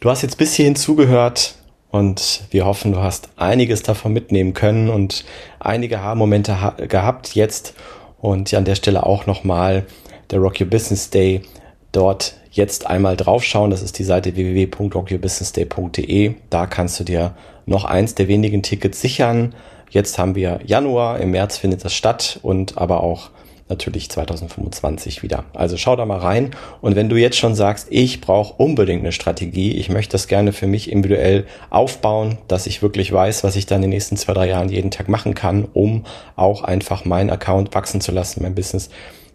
du 0.00 0.10
hast 0.10 0.22
jetzt 0.22 0.36
bis 0.36 0.54
hierhin 0.54 0.74
zugehört 0.74 1.54
und 1.90 2.42
wir 2.50 2.66
hoffen, 2.66 2.92
du 2.92 3.00
hast 3.00 3.28
einiges 3.36 3.82
davon 3.82 4.12
mitnehmen 4.12 4.54
können 4.54 4.90
und 4.90 5.24
einige 5.60 6.02
Haarmomente 6.02 6.60
ha 6.60 6.70
gehabt 6.70 7.34
jetzt 7.34 7.74
und 8.20 8.52
an 8.52 8.64
der 8.64 8.74
Stelle 8.74 9.06
auch 9.06 9.26
nochmal 9.26 9.86
der 10.30 10.40
Rock 10.40 10.60
Your 10.60 10.66
Business 10.66 11.10
Day 11.10 11.42
dort 11.92 12.34
jetzt 12.50 12.86
einmal 12.86 13.16
draufschauen. 13.16 13.70
Das 13.70 13.82
ist 13.82 13.98
die 13.98 14.04
Seite 14.04 14.34
www.rockyourbusinessday.de. 14.34 16.34
Da 16.50 16.66
kannst 16.66 17.00
du 17.00 17.04
dir 17.04 17.34
noch 17.66 17.84
eins 17.84 18.14
der 18.14 18.28
wenigen 18.28 18.62
Tickets 18.62 19.00
sichern. 19.00 19.54
Jetzt 19.90 20.18
haben 20.18 20.34
wir 20.34 20.60
Januar, 20.64 21.20
im 21.20 21.32
März 21.32 21.58
findet 21.58 21.84
das 21.84 21.94
statt 21.94 22.38
und 22.42 22.78
aber 22.78 23.02
auch 23.02 23.30
natürlich 23.70 24.10
2025 24.10 25.22
wieder. 25.22 25.44
Also 25.54 25.76
schau 25.76 25.96
da 25.96 26.04
mal 26.04 26.18
rein 26.18 26.50
und 26.80 26.96
wenn 26.96 27.08
du 27.08 27.16
jetzt 27.16 27.38
schon 27.38 27.54
sagst, 27.54 27.86
ich 27.90 28.20
brauche 28.20 28.62
unbedingt 28.62 29.00
eine 29.00 29.12
Strategie, 29.12 29.76
ich 29.76 29.88
möchte 29.88 30.12
das 30.12 30.28
gerne 30.28 30.52
für 30.52 30.66
mich 30.66 30.90
individuell 30.90 31.46
aufbauen, 31.70 32.38
dass 32.48 32.66
ich 32.66 32.82
wirklich 32.82 33.12
weiß, 33.12 33.44
was 33.44 33.56
ich 33.56 33.66
dann 33.66 33.76
in 33.76 33.82
den 33.82 33.90
nächsten 33.90 34.16
zwei, 34.16 34.34
drei 34.34 34.48
Jahren 34.48 34.68
jeden 34.68 34.90
Tag 34.90 35.08
machen 35.08 35.34
kann, 35.34 35.66
um 35.72 36.04
auch 36.36 36.62
einfach 36.62 37.04
meinen 37.04 37.30
Account 37.30 37.74
wachsen 37.74 38.00
zu 38.00 38.12
lassen, 38.12 38.42
mein 38.42 38.54
Business, 38.54 38.90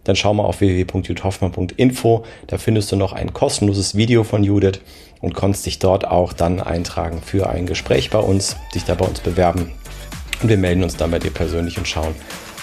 dann 0.06 0.16
schau 0.16 0.34
mal 0.34 0.44
auf 0.44 0.60
www.juthoffmann.info. 0.60 2.24
Da 2.46 2.58
findest 2.58 2.92
du 2.92 2.96
noch 2.96 3.12
ein 3.12 3.32
kostenloses 3.32 3.96
Video 3.96 4.24
von 4.24 4.44
Judith 4.44 4.80
und 5.20 5.34
kannst 5.34 5.66
dich 5.66 5.78
dort 5.78 6.06
auch 6.06 6.32
dann 6.32 6.60
eintragen 6.60 7.20
für 7.22 7.48
ein 7.48 7.66
Gespräch 7.66 8.10
bei 8.10 8.18
uns, 8.18 8.56
dich 8.74 8.84
da 8.84 8.94
bei 8.94 9.06
uns 9.06 9.20
bewerben. 9.20 9.72
Und 10.42 10.48
wir 10.48 10.58
melden 10.58 10.82
uns 10.82 10.96
dann 10.96 11.10
bei 11.10 11.18
dir 11.18 11.30
persönlich 11.30 11.78
und 11.78 11.88
schauen 11.88 12.14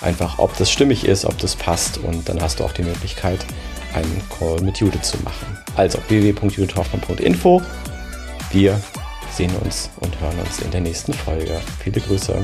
einfach, 0.02 0.40
ob 0.40 0.56
das 0.58 0.72
stimmig 0.72 1.06
ist, 1.06 1.26
ob 1.26 1.38
das 1.40 1.56
passt. 1.56 1.98
Und 1.98 2.30
dann 2.30 2.42
hast 2.42 2.60
du 2.60 2.64
auch 2.64 2.74
die 2.74 2.84
Möglichkeit, 2.84 3.46
einen 3.94 4.22
Call 4.38 4.62
mit 4.62 4.78
Judith 4.78 5.04
zu 5.04 5.18
machen. 5.24 5.58
Also 5.76 6.00
www.judithhoffmann.info. 6.08 7.62
Wir 8.52 8.80
sehen 9.32 9.52
uns 9.64 9.90
und 10.00 10.20
hören 10.22 10.40
uns 10.46 10.60
in 10.60 10.72
der 10.72 10.82
nächsten 10.82 11.14
Folge. 11.14 11.60
Viele 11.84 12.00
Grüße. 12.02 12.36